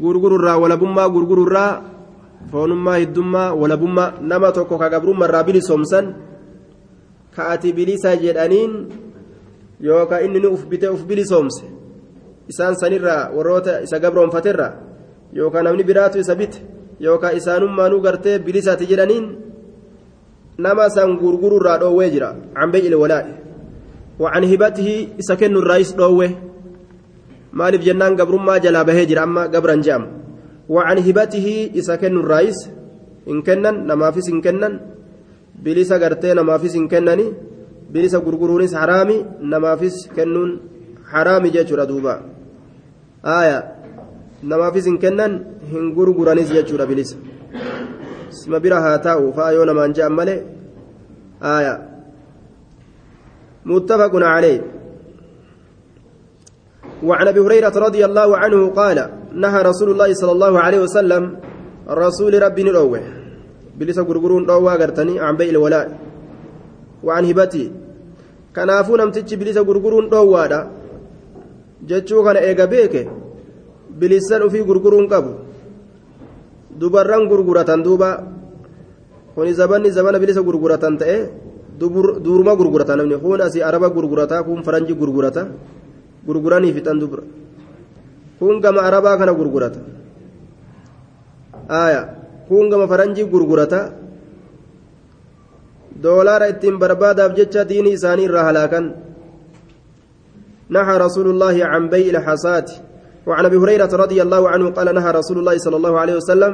غرغر 0.03 0.31
الراء 0.35 0.57
ولبما 0.59 1.03
غرغر 1.03 1.39
الراء 1.47 1.75
nama 2.47 2.95
tokko 4.55 4.79
ka 4.79 4.87
gabrummaa 4.87 5.27
irraa 5.27 5.43
bilisoomsan 5.43 6.15
ka 7.35 7.51
ati 7.51 7.75
bilisa 7.75 8.15
jedhaniin 8.15 8.87
yookaan 9.80 10.25
inni 10.25 10.39
nu 10.39 10.53
uf 10.55 10.65
bitee 10.65 10.89
uf 10.89 11.03
bilisoomse 11.05 11.65
isaan 12.47 12.75
sanirraa 12.75 13.32
warroota 13.36 13.82
isa 13.86 13.99
gabroonfaterra 13.99 14.67
yookaan 15.34 15.65
namni 15.65 15.84
biraatu 15.84 16.19
isa 16.19 16.36
bite 16.36 16.61
yookaan 16.99 17.38
isaanummaanuu 17.38 18.01
gartee 18.01 18.39
bilisaati 18.39 18.89
jedhaniin 18.91 19.25
nama 20.57 20.89
san 20.89 21.17
gurgururraa 21.17 21.78
dhoowwee 21.82 22.09
jira 22.15 22.36
cambee 22.53 22.86
ilwalaa'i 22.89 23.47
وعن 24.17 24.43
هبته 24.49 24.89
سكن 25.21 25.53
الرئيس 25.61 25.93
دوه 25.93 26.30
مالف 27.53 27.82
جنان 27.86 28.17
قبرما 28.17 28.57
جلا 28.57 28.82
بهجر 28.82 29.17
أما 29.23 29.43
قبرا 29.53 29.75
جام 29.86 30.03
وعن 30.69 30.97
هبته 30.97 31.47
إسكن 31.78 32.15
الرئيس 32.23 32.59
إن 33.30 33.38
كنن 33.45 33.75
نما 33.86 34.11
فيس 34.11 34.28
إن 34.34 34.41
كنن 34.41 34.73
بليس 35.63 35.93
قرتي 35.93 36.34
نما 36.34 36.57
فيس 36.57 36.75
إن 36.82 36.88
كنني 36.89 37.25
حرامي 38.75 39.17
نما 39.41 39.75
فيس 39.75 40.07
كنن 40.15 40.49
حرامي 41.11 41.49
جاتشورا 41.49 41.83
دوبا. 41.83 42.15
آية 43.25 43.57
نما 44.43 44.71
فيس 44.71 44.88
إن 44.88 44.97
كنن 44.97 45.31
هن 45.71 45.85
غرغرانيس 45.95 46.49
جاتشورا 46.51 46.85
بليس. 46.85 47.17
اسم 48.33 48.59
بira 48.59 48.77
haa 48.81 48.97
taa'u 48.99 49.33
fa'a 49.33 49.51
yoo 49.55 49.65
namaan 49.65 49.93
je'an 49.93 50.13
malee 50.13 50.57
آية 51.43 51.88
متفق 53.65 54.13
عليه. 54.15 54.61
وعن 57.03 57.27
أبي 57.27 57.39
هريرة 57.39 57.75
رضي 57.77 58.05
الله 58.05 58.38
عنه 58.38 58.69
قال 58.69 59.09
نهى 59.33 59.61
رسول 59.61 59.91
الله 59.91 60.13
صلى 60.13 60.31
الله 60.31 60.59
عليه 60.59 60.79
وسلم 60.79 61.23
رسول 61.89 62.41
ربي 62.41 62.63
نروه. 62.63 63.01
بلس 63.77 63.99
غرغرون 63.99 64.45
دوا 64.45 64.73
غرتني 64.81 65.19
عن 65.19 65.38
بيع 65.38 65.49
الولاء. 65.49 66.06
وعن 67.07 67.23
هبتي 67.29 67.63
كنافو 68.55 68.93
نمتج 68.99 69.29
بلس 69.39 69.57
غرغرون 69.67 70.05
دوادا 70.13 70.59
جچو 71.89 72.17
كان 72.25 72.37
ايغا 72.47 72.65
بيك 72.73 72.93
بلسان 73.99 74.41
في 74.53 74.59
غرغرون 74.69 75.05
قبو 75.13 75.33
dubarran 76.77 77.25
gurguratan 77.25 77.81
duuba 77.81 78.09
kuni 79.33 79.51
zabanni 79.53 79.89
zabana 79.89 80.21
bilisa 80.21 80.41
gurguratan 80.45 80.93
ta'e 81.01 81.17
duuruma 81.79 82.53
gurgurata 82.55 82.93
namni 82.95 83.17
kun 83.17 83.41
asii 83.41 83.65
araba 83.65 83.89
gurgurata 83.89 84.45
kun 84.45 84.61
faranji 84.61 84.93
gurgurata 84.93 85.49
gurguranii 86.27 86.73
fixan 86.77 86.97
dubra 87.01 87.23
kun 88.39 88.61
gama 88.61 88.81
arabaa 88.89 89.17
kana 89.17 89.33
gurgurata 89.33 89.79
aya 91.69 92.01
kun 92.47 92.69
gama 92.69 92.85
faranjii 92.87 93.25
gurgurata 93.33 93.79
doolaara 96.03 96.47
ittiin 96.53 96.79
barbaadaaf 96.83 97.35
jecha 97.39 97.69
diinii 97.69 97.97
isaanii 97.99 98.27
irraa 98.29 98.47
halaakan 98.49 98.87
نهى 100.69 100.97
رسول 100.97 101.27
الله 101.29 101.65
عن 101.65 101.83
بيع 101.89 102.07
الحصات 102.15 102.71
وعن 103.27 103.45
ابي 103.45 103.57
هريره 103.57 103.91
رضي 104.03 104.19
الله 104.21 104.49
عنه 104.49 104.65
قال 104.77 104.87
نهى 104.95 105.11
رسول 105.11 105.37
الله 105.39 105.57
صلى 105.57 105.77
الله 105.79 105.99
عليه 105.99 106.15
وسلم 106.15 106.53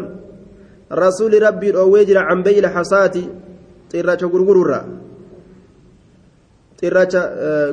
رسول 1.05 1.33
ربي 1.43 1.69
اوجر 1.75 2.17
عن 2.17 2.43
بيع 2.43 2.57
الحصات 2.57 3.15
تيرا 3.89 4.13
غرغرورا 4.33 4.81
تيرا 6.77 7.03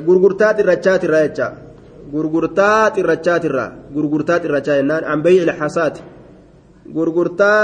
غرغرتا 0.07 0.51
تيرا 0.51 0.73
تيرا 0.73 1.49
gurgurtaa 2.11 2.91
xirrachaatirra 2.95 3.65
gurgurtaa 3.95 4.39
xirrachaa 4.43 4.75
jennaan 4.79 5.03
ambayyi 5.13 5.43
ilxasaati 5.45 6.01
gurgurtaa 6.95 7.61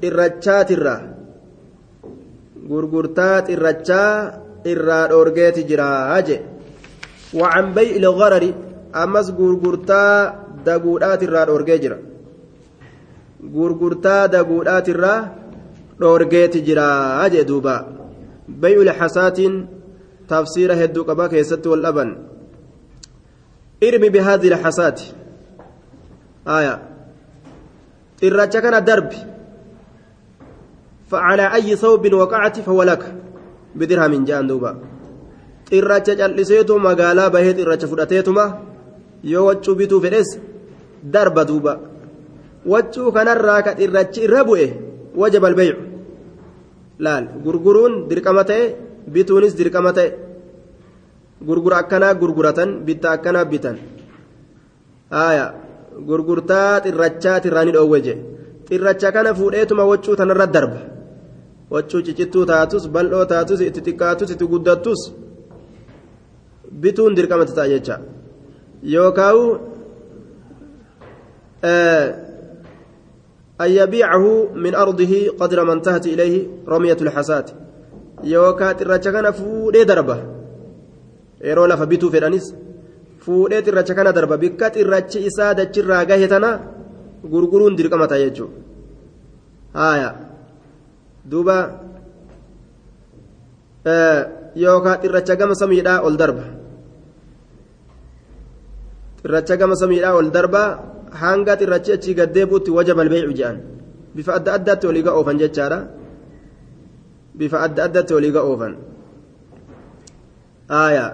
xirrachaatirra 0.00 0.94
gurgurtaa 2.70 3.36
xirrachaa 3.48 4.12
irraa 4.72 5.04
dhoorgeeti 5.10 5.62
jiraa 5.70 6.20
je 6.28 6.36
wacan 7.40 7.66
bay'i 7.76 7.96
ilgarari 7.98 8.50
ammas 9.02 9.28
gurgurtaa 9.38 10.12
daguudhaatirraa 10.66 11.44
dhoorgee 11.50 11.78
jira 11.84 11.98
gurgurtaa 13.54 14.22
daguudhaatirraa 14.34 15.20
dhoorgeeti 16.00 16.58
jiraa 16.66 17.28
jee 17.32 17.44
duuba 17.50 17.74
bay'u 18.62 18.82
lxasaatiin 18.88 19.54
tafsiira 20.30 20.74
hedduu 20.80 21.04
qaba 21.08 21.24
keessatti 21.32 21.68
wal 21.72 21.82
dhaban 21.86 22.10
irmi 23.88 24.08
bihaadhi 24.14 24.48
lxasaati 24.54 25.06
aya 26.58 26.74
xirracha 28.20 28.58
kana 28.64 28.80
darbi 28.88 29.18
فعلى 31.11 31.53
أي 31.53 31.75
ثوب 31.75 32.13
وقعت 32.13 32.59
فهو 32.59 32.83
لك 32.83 33.03
بدرهم 33.75 34.25
جان 34.25 34.47
دوبا 34.47 34.71
xirracha 35.69 36.13
cal'iseetu 36.19 36.73
magaalaa 36.87 37.33
bahee 37.35 37.53
xirracha 37.57 37.87
fudhateetuma 37.91 38.43
yoo 39.31 39.45
waccuu 39.47 39.75
bituu 39.79 40.01
fedhes 40.03 40.29
darba 41.13 41.41
duuba 41.49 41.73
waccuu 42.71 43.09
kanarraa 43.15 43.61
ka 43.65 43.71
xirrachi 43.79 44.19
irra 44.25 44.41
bu'e 44.49 44.67
wajaba 45.21 45.47
albaycu 45.51 45.81
laal 47.05 47.25
gurguruun 47.45 47.93
dirqama 48.09 48.43
ta'e 48.49 48.63
bituunis 49.13 49.53
dirqama 49.59 49.91
ta'e 49.97 50.09
gurgura 51.47 51.77
akkanaa 51.81 52.13
gurguratan 52.21 52.69
bitta 52.87 53.07
akkanaa 53.15 53.45
bitan 53.51 53.77
haaya 55.15 55.45
gurgurtaa 56.07 56.81
xirrachaatirraa 56.85 57.65
ni 57.65 57.75
dhoowwe 57.75 57.99
je 58.05 58.13
xirracha 58.67 59.09
kana 59.15 59.37
fuudheetuma 59.39 59.83
waccuu 59.91 60.15
tanarra 60.19 60.47
darba 60.55 60.79
waccuu 61.74 62.02
cicittuu 62.06 62.44
taatus 62.52 62.84
bal'oo 62.94 63.24
taatus 63.32 63.60
itti 63.68 63.80
xiqqaatus 63.86 64.28
itti 64.34 64.46
guddattus 64.52 65.00
bituun 66.82 67.12
dirqamatti 67.16 67.54
ta'a 67.58 67.70
jecha 67.72 67.96
yookaawu 68.94 69.44
أن 73.64 73.70
يبيعه 73.70 74.48
من 74.54 74.74
أرضه 74.74 75.12
قدر 75.40 75.64
ما 75.64 75.72
انتهت 75.72 76.06
إليه 76.06 76.46
رمية 76.68 76.96
الحسات 77.00 77.50
يوكا 78.24 78.72
ترچا 78.72 79.10
كان 79.10 79.30
فودي 79.30 79.84
دربه 79.84 80.18
yeroo 81.48 81.66
lafa 81.66 81.86
bituu 81.86 82.10
fedhanis 82.12 82.46
fuudhee 83.24 83.62
xirracha 83.66 83.94
kana 83.98 84.12
darba 84.12 84.36
bikka 84.42 84.66
xirrachi 84.74 85.18
isaa 85.28 85.54
dachirraa 85.58 86.04
gahe 86.10 86.26
tana 86.32 86.50
gurguruun 87.32 87.74
dirqama 87.78 88.06
ta'a 88.10 88.22
jechuudha 88.24 90.08
duuba 91.24 91.56
yookaan 94.56 95.00
xirracha 95.02 95.34
gama 95.36 95.54
samiidhaa 95.54 96.00
ol 96.06 96.16
darba 96.16 96.44
xirracha 99.22 99.54
gama 99.56 99.74
samiidhaa 99.76 100.14
ol 100.20 100.30
darba 100.30 100.62
hanga 101.22 101.56
xirrachi 101.60 101.90
achii 101.96 102.14
gaddeebuutti 102.18 102.70
wajaba 102.70 103.02
albeecu 103.04 103.32
jedhan 103.40 103.58
bifa 104.14 104.30
adda 104.38 104.50
addaatti 104.58 104.86
oliiga 104.90 105.10
oofan 105.18 105.36
jechaadha 105.42 105.78
bifa 107.38 107.58
adda 107.66 107.80
addaatti 107.86 108.12
oliiga 108.18 108.40
oofan 108.42 108.72
haaya. 110.68 111.06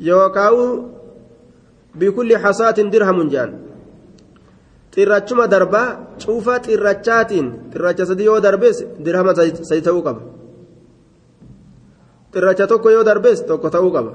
yookaan 0.00 0.54
bikulli 1.98 2.34
hasaatiin 2.44 2.92
dirhamun 2.92 3.28
jedhan 3.32 3.65
xirrachuma 4.96 5.44
darbaa 5.54 5.88
cuufa 6.22 6.54
xirrachaatiin 6.66 7.46
xirracha 7.72 8.04
sadii 8.10 8.28
yoo 8.30 8.40
darbees 8.46 8.78
dirhama 9.04 9.32
sadi 9.68 9.82
ta'uu 9.86 10.02
qaba 10.06 10.22
xirracha 12.32 12.64
tokko 12.72 12.88
yoo 12.96 13.04
darbees 13.10 13.38
tokko 13.50 13.68
ta'uu 13.74 13.90
qaba 13.96 14.12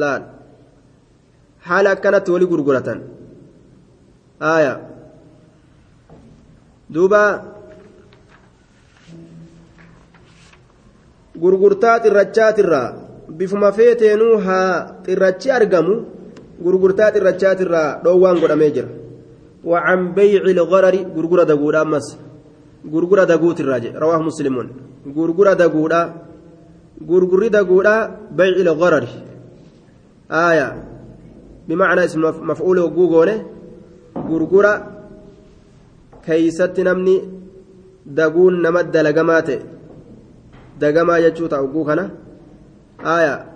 laal 0.00 0.22
haala 1.68 1.88
akkanatti 1.96 2.30
walii 2.34 2.50
gurguratan 2.52 2.98
haaya 4.44 4.74
duuba 6.94 7.22
gurgurtaa 11.42 11.96
xirrachaatirraa. 12.04 12.88
bifuma 13.36 13.72
feeteenuu 13.72 14.38
haa 14.46 15.02
xirrachi 15.06 15.50
argamu 15.58 15.94
gurgurtaa 16.64 17.10
xirrachaatirraa 17.16 17.88
dhoowwaan 18.04 18.40
godhamee 18.42 18.70
jira 18.76 18.88
وعن 19.64 20.12
بيع 20.12 20.42
الغرر 20.42 20.96
غرغرة 21.16 21.42
دغودا 21.42 21.84
مس. 21.84 22.18
غرغرة 22.92 23.24
دغوت 23.24 23.60
الراجع. 23.60 23.98
رواه 23.98 24.18
مسلمون 24.22 24.70
غرغرة 25.16 25.52
دغودا. 25.52 26.14
غرغري 27.08 27.48
دغودا 27.48 28.16
بيع 28.30 28.56
الغرر. 28.56 29.06
آية. 30.30 30.84
بمعنى 31.68 32.04
اسم 32.04 32.20
مفعول 32.20 32.78
وغوغونه 32.78 33.46
غرغرة 34.16 34.72
كيست 36.26 36.80
نمني 36.80 37.22
دغون 38.06 38.62
نمد 38.62 38.90
دلغمات 38.90 39.48
دغما 40.80 41.18
يجوتا 41.18 41.58
وغوكنا 41.58 42.10
آية. 43.00 43.46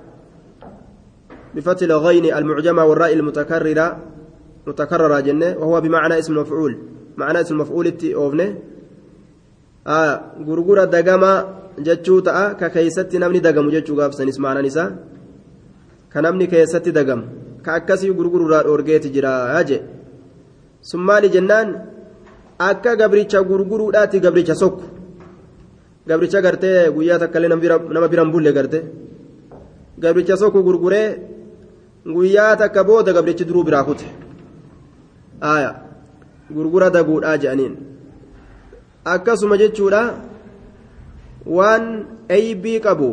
بفتح 1.55 1.83
الغين 1.83 2.35
المعجمة 2.35 2.85
والراء 2.85 3.13
المتكررة. 3.13 3.99
متكررة 4.68 5.20
جنة 5.20 5.50
وهو 5.60 5.82
بمعنى 5.82 6.20
اسم 6.20 6.34
المفعول 6.34 6.74
معنى 7.18 7.42
اسم 7.42 7.54
المفعول 7.56 7.88
أوفنه 8.20 8.48
آية 9.88 10.12
غرغرة 10.48 10.84
دقما 10.96 11.32
جتشو 11.86 12.20
تأ 12.20 12.54
ككيست 12.60 13.16
نمني 13.16 13.40
دقم 13.40 13.70
جتشو 13.70 13.94
قاب 14.00 14.12
سنس 14.18 14.40
معنى 14.40 14.62
نساء 14.68 14.88
كنمني 16.14 16.46
كيست 16.52 16.86
دقم 16.98 17.22
كأكسي 17.66 18.10
غرغرة 18.18 18.60
أورجيت 18.70 19.06
جرا 19.16 19.34
هاجي 19.60 19.78
ثم 20.92 21.08
لجنان 21.12 21.70
akka 22.60 22.96
gabricha 22.96 23.40
gurguruudhaati 23.44 24.20
gabricha 24.20 24.56
sokku 24.56 24.84
gabricha 26.08 26.42
gartee 26.42 26.90
guyyaa 26.96 27.20
takkaillee 27.20 27.50
nama 27.96 28.08
biran 28.08 28.32
bulle 28.32 28.52
gartee 28.58 28.84
gabricha 30.00 30.38
sokku 30.38 30.64
gurguree 30.68 31.08
guyyaa 32.16 32.56
takka 32.62 32.84
booda 32.84 33.14
gabrichi 33.14 33.46
duruu 33.46 33.64
biraa 33.64 33.84
kute 33.84 34.06
aya. 35.53 35.71
Gurgura 36.55 36.89
daguudhaa 36.95 37.37
jedhaniin 37.43 37.75
akkasuma 39.15 39.57
jechuudha 39.63 40.03
waan 41.57 41.85
eybii 42.39 42.81
qabu 42.87 43.09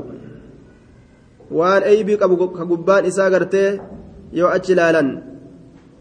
waan 1.59 1.83
eybii 1.91 2.17
qabu 2.21 2.35
ka 2.57 2.63
gubbaan 2.71 3.05
isaa 3.11 3.29
gartee 3.33 3.69
yoo 4.39 4.49
achi 4.55 4.71
ilaalan 4.75 5.09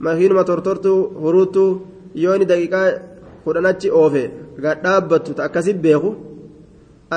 makiinuma 0.05 0.45
tortortu 0.51 0.93
huruuttu 1.23 1.65
yoo 2.23 2.35
inni 2.37 2.47
daqiiqaa 2.51 2.89
kudhan 3.45 3.67
achi 3.71 3.89
oofe 4.01 4.25
gadhaabbattu 4.65 5.31
ta 5.39 5.43
akkasi 5.49 5.73
beeku 5.85 6.11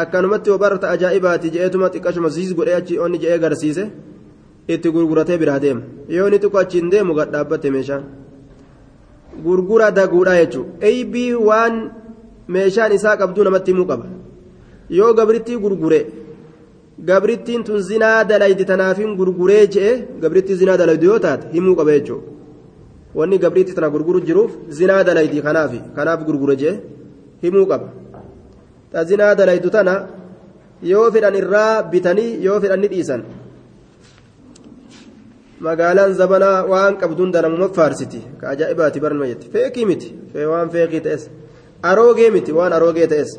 akkanumatti 0.02 0.50
obarta 0.56 0.86
ajaa'ibaati 0.94 1.48
je'eetuma 1.54 1.88
xiqqashuma 1.94 2.30
siis 2.36 2.50
godhee 2.58 2.78
achi 2.82 3.00
onni 3.04 3.18
je'ee 3.24 3.40
garsiise 3.44 3.84
itti 4.74 4.88
gurguratee 4.94 5.38
biraa 5.42 5.60
deema. 5.64 5.82
Yoo 6.16 6.28
inni 6.28 6.40
xiqqoo 6.44 6.62
achiin 6.64 6.88
deemu 6.94 7.14
gadhaabbate 7.20 7.70
meeshaan 7.76 8.04
gurgura 9.46 9.92
daguudha 9.98 10.34
jechuun 10.42 10.68
eybii 10.90 11.34
waan 11.50 11.76
meeshaan 12.56 12.92
isaa 12.98 13.16
qabduu 13.22 13.44
namatti 13.48 13.72
himuu 13.72 13.88
qaba 13.92 14.06
yoo 15.00 15.14
gabrittii 15.20 15.58
gurgure 15.64 16.00
gabrittiin 17.10 17.64
tun 17.68 17.80
zinaa 17.90 18.20
dalaydi 18.32 18.66
tanaafiin 18.72 19.16
gurguree 19.20 19.64
je'e 19.76 19.92
gabrittii 20.24 20.56
zinaa 20.62 20.78
dalaydu 20.82 21.06
yoo 21.12 21.20
taate 21.26 21.48
himuu 21.56 21.76
qaba 21.80 21.92
jechuudha 21.98 22.28
wanni 23.20 23.38
gabriitti 23.44 23.74
tana 23.78 23.90
gurguru 23.94 24.20
jiruuf 24.28 24.52
zinaa 24.80 25.04
dalaydi 25.10 25.42
kanaaf 25.48 25.72
kanaaf 25.98 26.20
gurgure 26.28 26.56
je'e 26.62 26.74
himuu 27.44 27.66
qaba. 27.72 27.88
tazinaa 28.94 29.36
dalaydu 29.40 29.70
tana 29.76 29.94
yoo 30.92 31.08
fedhan 31.14 31.36
irraa 31.42 31.84
bitanii 31.92 32.30
yoo 32.46 32.58
fedhan 32.64 32.80
ni 32.84 32.88
dhiisan 32.94 33.22
magaalaan 35.68 36.14
zabanaa 36.22 36.58
waan 36.72 36.98
qabduun 37.02 37.32
danamuma 37.36 37.68
faarsiti 37.78 38.20
ka 38.40 38.50
ajaa'ibaati 38.54 39.04
barnuma 39.04 39.28
jetti 39.32 39.52
feekii 39.54 39.86
miti 39.92 40.10
waan 40.52 40.70
feekii 40.76 41.02
ta'es 41.08 41.24
aroogee 41.92 42.30
miti 42.36 42.52
waan 42.58 42.74
aroogee 42.78 43.08
ta'es 43.14 43.32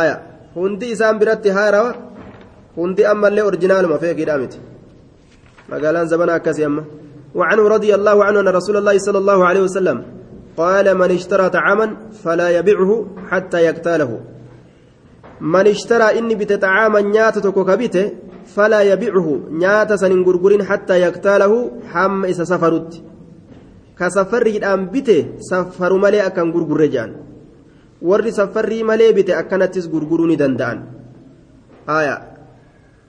aya 0.00 0.14
hundi 0.58 0.86
isaan 0.94 1.18
biratti 1.22 1.56
haarawa 1.58 1.90
hundi 2.78 3.10
ammallee 3.12 3.48
orjinaaluma 3.50 3.98
feekiidhaa 4.04 4.38
miti 4.44 4.58
magaalaan 5.72 6.08
zabanaa 6.14 6.38
akkasii 6.40 6.68
amma 6.70 6.84
وعنه 7.34 7.68
رضي 7.68 7.94
الله 7.94 8.24
عنه 8.24 8.40
أن 8.40 8.48
رسول 8.48 8.76
الله 8.76 8.98
صلى 8.98 9.18
الله 9.18 9.46
عليه 9.46 9.62
وسلم 9.68 9.98
قال 10.56 10.86
من 10.98 11.10
اشترى 11.10 11.50
طعاما 11.50 11.96
فلا 12.24 12.48
يبيعه 12.58 13.06
حتى 13.30 13.58
يقتاله 13.68 14.20
من 15.40 15.66
اشترى 15.66 16.18
إني 16.18 16.34
بت 16.34 16.52
طعاما 16.52 17.00
نيات 17.00 17.46
كبيت 17.46 17.96
فلا 18.54 18.80
يبيعه 18.82 19.28
نيات 19.50 19.92
سنين 19.92 20.62
حتى 20.70 20.96
يقتاله 21.06 21.52
حم 21.92 22.24
إسا 22.24 22.44
سفرت 22.44 22.90
كسفر 23.98 24.46
الآن 24.46 24.80
بت 24.92 25.10
سفر 25.50 25.92
ملي 25.98 26.20
أكن 26.26 26.50
غرغر 26.54 26.84
جان 26.86 27.12
malee 28.88 29.12
bite 29.12 29.32
akkanattis 29.34 29.90
gurguruu 29.90 30.26
ni 30.30 30.36
danda'an 30.38 30.78
haya 31.90 32.14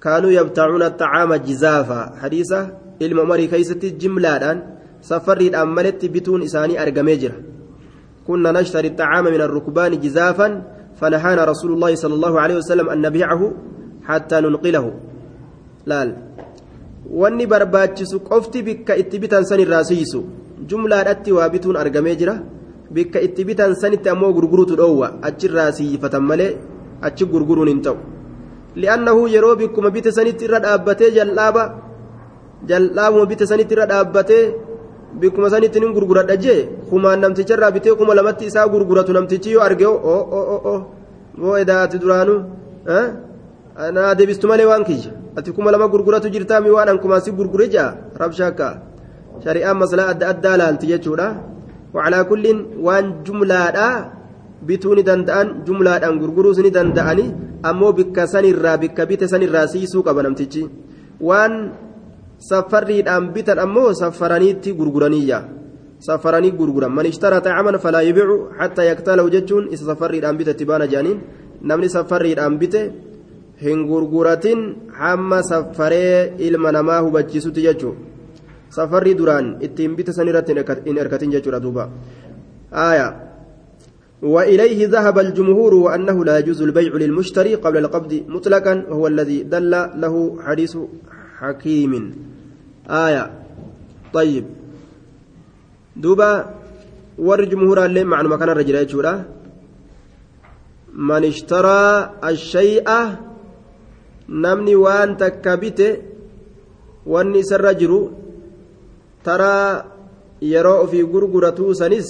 kaanuu 0.03 0.33
yabtaacuuna 0.33 0.89
xacaama 0.89 1.37
jizaafa 1.47 1.99
hadiisa 2.21 2.59
ilma 3.05 3.21
umarii 3.27 3.51
keeysatti 3.53 3.93
jimlaadhaan 4.01 4.63
safarriidhaan 5.09 5.69
maletti 5.77 6.09
bituun 6.09 6.41
isaanii 6.49 6.81
argamee 6.85 7.17
jira 7.23 7.37
كنا 8.29 8.51
نشتري 8.51 8.87
الطعام 8.87 9.25
من 9.25 9.41
الركبان 9.41 9.99
جزافا 9.99 10.47
فنهانا 11.01 11.43
رسول 11.45 11.71
الله 11.73 11.95
صلى 11.95 12.13
الله 12.13 12.33
عليه 12.39 12.55
وسلم 12.55 12.89
أن 12.89 13.01
نبيعه 13.01 13.41
حتى 14.03 14.37
ننقله 14.41 14.85
laal? 15.91 16.09
Wanni 17.21 17.45
barbaachisu 17.51 18.17
qofti 18.29 18.59
bikka 18.67 18.93
itti 19.01 19.17
bitan 19.23 19.43
san 19.49 19.59
irraa 19.65 19.83
siisu 19.89 20.19
jumlaadhatti 20.69 21.31
waa 21.37 21.49
bituun 21.53 21.75
argamee 21.83 22.15
jira. 22.19 22.35
Bikka 22.95 23.19
itti 23.27 23.45
bitan 23.49 23.75
sanitti 23.81 24.09
ammoo 24.13 24.31
gurgurutu 24.37 24.75
dhoowwa. 24.79 25.07
Achirraa 25.27 25.71
siifatan 25.77 26.23
malee 26.29 26.51
achi 27.07 27.25
gurguruun 27.33 27.67
hin 27.71 27.81
ta'u. 27.85 27.97
Li'annahu 28.81 29.21
yeroo 29.33 29.55
bikkuma 29.61 29.89
bite 29.95 30.11
sanitti 30.17 30.45
irra 30.47 30.59
dhaabbatee 30.65 31.11
jal'aaba 31.17 31.63
jal'aabuma 32.69 33.25
bite 33.31 33.45
sanitti 33.51 33.73
irra 33.75 33.85
dhaabbatee 33.91 34.43
bikkuma 35.21 35.49
sanitti 35.53 35.79
nin 35.79 35.93
gurguradha 35.97 36.35
jee? 36.43 36.59
Kumaan 36.89 37.19
namticharraa 37.23 37.71
bitee 37.75 37.95
kuma 37.99 38.13
lamatti 38.19 38.45
isaa 38.49 38.67
gurguratu 38.73 39.13
namtichi 39.17 39.51
yoo 39.55 39.61
arge 39.67 39.85
o 39.85 39.95
o 40.37 40.57
o 40.73 40.75
boo 41.39 41.55
edaati 41.63 41.97
duraanu? 42.03 42.35
Naa 43.95 44.15
deebistu 44.17 44.47
malee 44.51 44.65
waan 44.71 44.83
kiyya 44.89 45.11
ati 45.39 45.49
kuma 45.55 45.71
lama 45.73 45.87
gurguratu 45.93 46.27
jirtaa 46.35 46.59
mi 46.65 46.69
waan 46.75 46.89
ankumaan 46.93 47.23
si 47.25 47.31
gurgure 47.39 47.65
jaa 47.75 47.89
rabsha 48.21 48.45
akka 48.51 48.69
shari'aan 49.43 49.77
maslaa 49.81 50.07
adda 50.13 50.25
addaa 50.33 50.55
laalti 50.61 50.85
jechuudha 50.91 51.27
wacalaa 51.95 52.23
kulliin 52.31 52.59
waan 52.85 53.05
jumlaadhaa 53.25 53.93
bituu 54.67 54.93
ni 54.97 55.03
danda'an 55.09 55.47
jumlaadhaan 55.67 56.19
gurguruus 56.21 56.59
ni 56.65 56.71
danda'ani 56.77 57.25
ammoo 57.69 57.91
bikka 57.99 58.27
sanirraa 58.33 58.77
bikka 58.83 59.05
bite 59.09 59.25
sanirraa 59.33 59.67
siisuu 59.73 60.03
qaba 60.07 60.23
namtichi 60.25 60.63
waan 61.29 61.53
safarriidhaan 62.49 63.31
bitan 63.35 63.59
ammoo 63.65 63.91
safaraniitti 64.01 64.75
gurguraniyya 64.79 65.39
safaranii 66.07 66.55
gurguran 66.59 66.91
man 66.97 67.05
ishtara 67.11 67.39
xacaman 67.43 67.75
falaa 67.83 68.03
yibicu 68.07 68.35
xattaa 68.59 68.87
yaktalahu 68.91 69.29
jechuun 69.35 69.67
isa 69.73 69.83
safarriidhaan 69.91 70.37
bitetti 70.39 70.65
baana 70.69 70.87
jaaniin 70.93 71.19
namni 71.69 71.89
safarriidhaan 71.95 72.55
bite 72.61 72.81
hin 73.61 73.87
gurguratin 73.87 74.91
hamma 74.99 75.41
safaree 75.43 76.35
ilma 76.49 76.71
namaa 76.71 77.01
hubachiisutti 77.05 77.65
jechuun. 77.67 77.97
Safarrii 78.69 79.17
duraan 79.17 79.57
ittiin 79.61 79.95
bite 79.95 80.13
san 80.13 80.27
irratti 80.27 80.55
hin 80.85 81.01
erkatin 81.05 81.33
jechuudha 81.37 81.63
duuba. 81.63 81.89
Aayaa 82.71 83.29
وإليه 84.21 84.87
ذهب 84.87 85.19
الجمهور 85.19 85.73
وأنه 85.73 86.25
لا 86.25 86.37
يجوز 86.39 86.61
البيع 86.61 86.93
للمشتري 86.93 87.55
قبل 87.55 87.77
القبض 87.77 88.23
مطلقا 88.27 88.85
وهو 88.89 89.07
الذي 89.07 89.43
دل 89.43 89.71
له 89.71 90.15
حديث 90.43 90.77
حكيم 91.39 91.93
آية 92.89 93.31
طيب 94.13 94.45
دوبا 95.95 96.31
ور 97.17 97.43
جمهور 97.45 97.85
اللي 97.85 98.03
مع 98.03 98.21
مكان 98.21 98.49
الرجل 98.49 98.87
من 100.93 101.23
اشترى 101.25 102.13
الشيء 102.23 102.89
namni 104.29 104.75
waan 104.75 105.17
takka 105.17 105.57
bite 105.57 105.87
wanni 107.05 107.39
isarra 107.39 107.73
jiru 107.73 107.99
taraa 109.23 109.85
yeroo 110.53 110.83
ofii 110.85 111.03
gurguratuu 111.13 111.73
sanis 111.73 112.09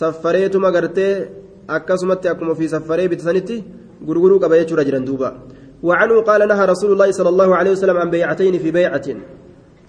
saffareetuma 0.00 0.72
gartee 0.72 1.28
akkasumatti 1.76 2.28
akkuma 2.32 2.52
ofii 2.56 2.72
saffaree 2.74 3.08
bite 3.12 3.24
sanitti 3.28 3.64
gurguruu 4.08 4.40
qaba 4.40 4.60
jechuudha 4.60 4.84
jiran 4.88 5.04
duuba 5.04 5.30
وعنه 5.82 6.20
قال 6.28 6.48
نهى 6.48 6.64
رسول 6.64 6.92
الله 6.92 7.10
صلى 7.10 7.28
الله 7.28 7.56
عليه 7.56 7.70
وسلم 7.70 7.96
عن 7.96 8.10
بيعتين 8.10 8.58
في 8.58 8.70
بيعة 8.70 9.06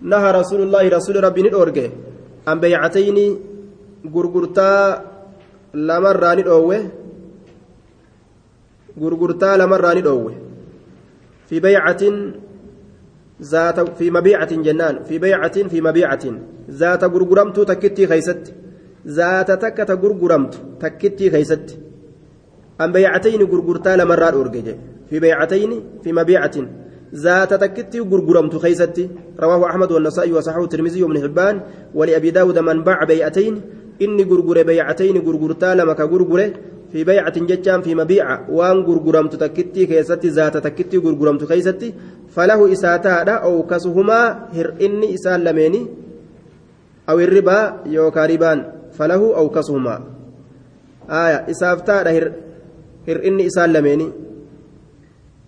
نهى 0.01 0.29
رسول 0.31 0.61
الله 0.61 0.83
رسول 0.87 1.23
ربي 1.23 1.41
ندورجه 1.43 1.91
عن 2.47 2.59
بيعتين 2.59 3.17
غرغرتا 4.15 4.71
لمرة 5.73 6.33
ندوه 6.33 6.79
غرغرتا 9.01 9.57
لمرة 9.59 9.93
ندوه 9.99 10.50
في 11.51 11.59
بيعة 11.59 12.03
ذات 13.43 13.79
في 13.97 14.11
مبيعة 14.11 14.55
جنان. 14.55 15.03
في 15.03 15.17
بيعة 15.19 15.67
في 15.67 15.81
مبيعة. 15.81 16.25
ذات 16.71 17.03
غرغرمت 17.03 17.59
تكتي 17.59 18.07
خيست. 18.07 18.53
ذات 19.07 19.51
تكت 19.51 19.91
غرغرمت 19.91 20.53
تكتي 20.79 21.31
خيست. 21.31 21.77
أم 22.81 22.91
بيعتين 22.91 23.41
غرغرتا 23.41 23.95
لمرة 23.95 24.25
أورجج 24.25 24.75
في 25.09 25.19
بيعتين 25.19 25.83
في 26.03 26.13
مبيعة. 26.13 26.51
ذات 27.15 27.53
تكتي 27.53 27.99
غرغرمت 27.99 28.55
خيست. 28.55 29.09
رواه 29.39 29.65
أحمد 29.65 29.91
والنسائي 29.91 30.33
وصححه 30.33 30.63
الترمذي 30.63 31.03
وابن 31.03 31.21
حبان 31.23 31.61
ولأبي 31.95 32.31
داود 32.31 32.59
من 32.59 32.83
باع 32.83 33.03
بيعتين. 33.03 33.61
إني 34.01 34.23
غرغر 34.23 34.63
بيعتين 34.63 35.17
غرغرتا 35.17 35.75
لما 35.75 35.93
كغرغره. 35.93 36.53
في 36.92 37.04
بيعة 37.04 37.36
جتان 37.50 37.82
في 37.82 37.94
مبيعة 37.94 38.50
وان 38.50 38.76
غرغرمت 38.88 39.34
تكتي 39.34 39.86
كيستي 39.86 40.28
ذات 40.28 40.56
تكتي 40.56 40.96
غرغرمت 40.98 41.44
كيستي 41.44 41.94
فله 42.34 42.72
إساتا 42.72 43.30
أو 43.46 43.62
كسهما 43.62 44.48
هر 44.56 44.74
إني 44.80 45.14
إسان 45.14 45.40
لميني 45.44 45.86
أو 47.08 47.20
الربا 47.20 47.58
يوكا 47.86 48.26
ربان 48.26 48.58
فله 48.92 49.36
أو 49.36 49.48
كسهما 49.48 49.96
آية 51.10 51.38
إسافتا 51.50 51.96
هر 52.16 52.32
هر 53.08 53.18
إني 53.26 53.46
إسان 53.46 53.72
لميني 53.72 54.08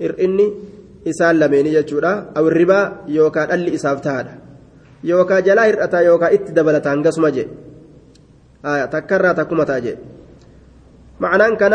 هر 0.02 0.12
إني 0.20 0.46
إسان 1.08 1.34
لميني 1.38 1.70
جتشورا 1.74 2.12
أو 2.36 2.48
الربا 2.48 2.80
يوكا 3.08 3.54
ألي 3.54 3.74
إسافتا 3.74 4.38
يوكا 5.04 5.40
جلا 5.40 5.70
هرأتا 5.70 6.00
يوكا 6.00 6.34
إت 6.34 6.50
دبلتان 6.50 7.02
قسما 7.06 7.30
جي 7.30 7.46
آية 8.64 8.84
تكرر 8.84 9.32
تكما 9.32 9.64
تاجي 9.64 9.94
معناه 11.20 11.48
كان 11.54 11.72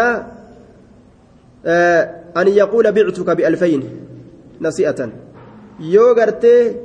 آه 1.65 2.09
أن 2.37 2.47
يقول 2.47 2.91
بعتك 2.91 3.29
بألفين 3.29 3.81
نسيئة 4.61 5.09
yoo 5.79 6.13
gartee 6.15 6.75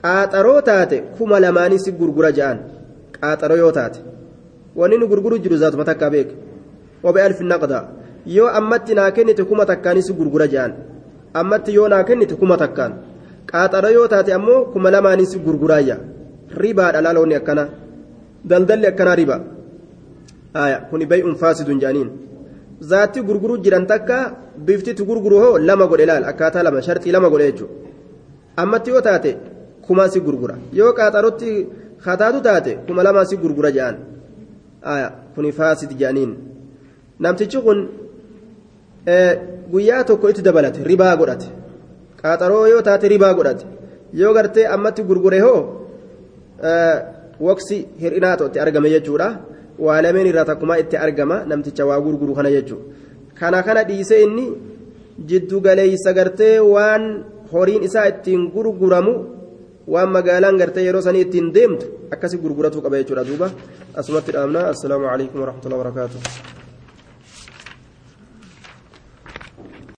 qaaxaroo 0.00 0.60
taate 0.68 0.96
kuma 1.16 1.40
lamaanii 1.40 1.78
si 1.84 1.92
gurgura 1.92 2.30
ja'an 2.38 2.58
qaaxaroo 3.16 3.58
yoo 3.62 3.72
taate 3.78 4.00
wanni 4.76 4.96
nu 4.98 5.06
gurguru 5.10 5.38
jiru 5.44 5.56
zaatuma 5.62 5.84
takkaa 5.84 6.10
beek 6.14 6.28
wabe 7.02 7.18
alfi 7.22 7.44
naqda 7.44 7.78
yoo 8.36 8.48
ammatti 8.58 8.94
naa 8.94 9.10
kennite 9.16 9.44
kuma 9.50 9.66
takkaanii 9.70 10.02
si 10.08 10.12
gurgura 10.18 10.46
ja'an 10.54 10.72
ammatti 11.40 11.74
yoo 11.74 11.88
naa 11.88 12.04
kennite 12.08 12.34
kuma 12.40 12.56
takkaan 12.62 12.92
qaaxaroo 13.50 13.92
yoo 13.98 14.08
taate 14.12 14.32
ammoo 14.38 14.64
kuma 14.72 14.90
lamaanii 14.90 15.26
si 15.32 15.38
gurguraayya 15.46 15.96
ribaadha 16.62 17.00
laaloonni 17.06 17.34
akkana 17.40 17.68
daldalli 18.50 18.86
akkanaa 18.92 19.14
riba 19.20 19.36
aya 19.36 19.51
kuni 20.89 21.05
bay'un 21.05 21.35
faasidun 21.35 21.79
jaaniin. 21.83 22.09
Zaatti 22.81 23.21
gurguruu 23.21 23.57
jiran 23.63 23.85
takka 23.87 24.17
biftitti 24.65 25.03
gurguru 25.09 25.37
hoo 25.43 25.57
lama 25.57 25.87
godhe 25.87 26.05
laal 26.05 26.23
akkaataa 26.31 26.63
lama 26.63 26.81
sharxii 26.81 27.11
lama 27.15 27.29
godhe 27.29 27.51
jechuudha 27.51 27.83
ammatti 28.57 28.89
yoo 28.91 29.01
taate 29.01 29.37
kuma 29.81 30.09
si 30.09 30.19
gurgura. 30.19 30.55
Yoo 30.73 30.93
qaaxarotti 30.93 31.67
kataatu 32.03 32.41
taate 32.41 32.71
kuma 32.87 33.03
lama 33.03 33.25
si 33.25 33.37
gurgura 33.37 33.69
aya 34.83 35.11
kuni 35.35 35.51
faasid 35.51 35.91
jaaniin. 35.99 36.31
Namtichi 37.19 37.57
kun 37.61 37.89
guyyaa 39.71 40.03
tokko 40.03 40.29
itti 40.29 40.41
dabalate 40.41 40.83
ribaa 40.83 41.15
godhate. 41.15 41.47
Qaaxaroo 42.21 42.67
yoo 42.67 42.81
taate 42.81 43.07
ribaa 43.07 43.33
godhate. 43.33 43.65
Yoo 44.13 44.33
gartee 44.33 44.67
ammatti 44.67 45.03
gurgure 45.03 45.39
hoo 45.39 45.59
waqsi 47.39 47.87
hir'inaa 48.01 48.35
itti 48.47 48.59
argame 48.59 48.89
jechuudha. 48.89 49.27
Waa 49.79 50.01
lameen 50.01 50.27
irraa 50.31 50.45
takkumaa 50.45 50.77
itti 50.83 50.97
argama 50.97 51.43
namticha 51.49 51.85
waa 51.85 51.99
gurguru 52.05 52.33
kana 52.35 52.49
jechuudha. 52.55 52.85
Kana 53.39 53.63
kana 53.63 53.83
dhiisee 53.83 54.23
inni 54.23 54.45
jiddu 55.29 55.61
galeeysa 55.61 56.13
gartee 56.13 56.59
waan 56.59 57.03
horiin 57.53 57.83
isaa 57.83 58.07
ittiin 58.11 58.49
gurguramu 58.55 59.13
waan 59.87 60.09
magaalaan 60.15 60.57
gartee 60.61 60.83
yeroo 60.87 61.01
sanii 61.01 61.21
ittiin 61.27 61.53
deemtu 61.53 61.85
akkasi 62.13 62.37
gurguratuu 62.43 62.81
qaba 62.81 62.97
jechuudha 63.01 63.23
duuba. 63.29 63.47
Asumatti 63.99 64.31
dhaabna 64.35 64.67
assalaamu 64.73 65.05
alaikum 65.13 65.39
warahmatullahi 65.41 65.79
wabarakaatuh 65.81 66.62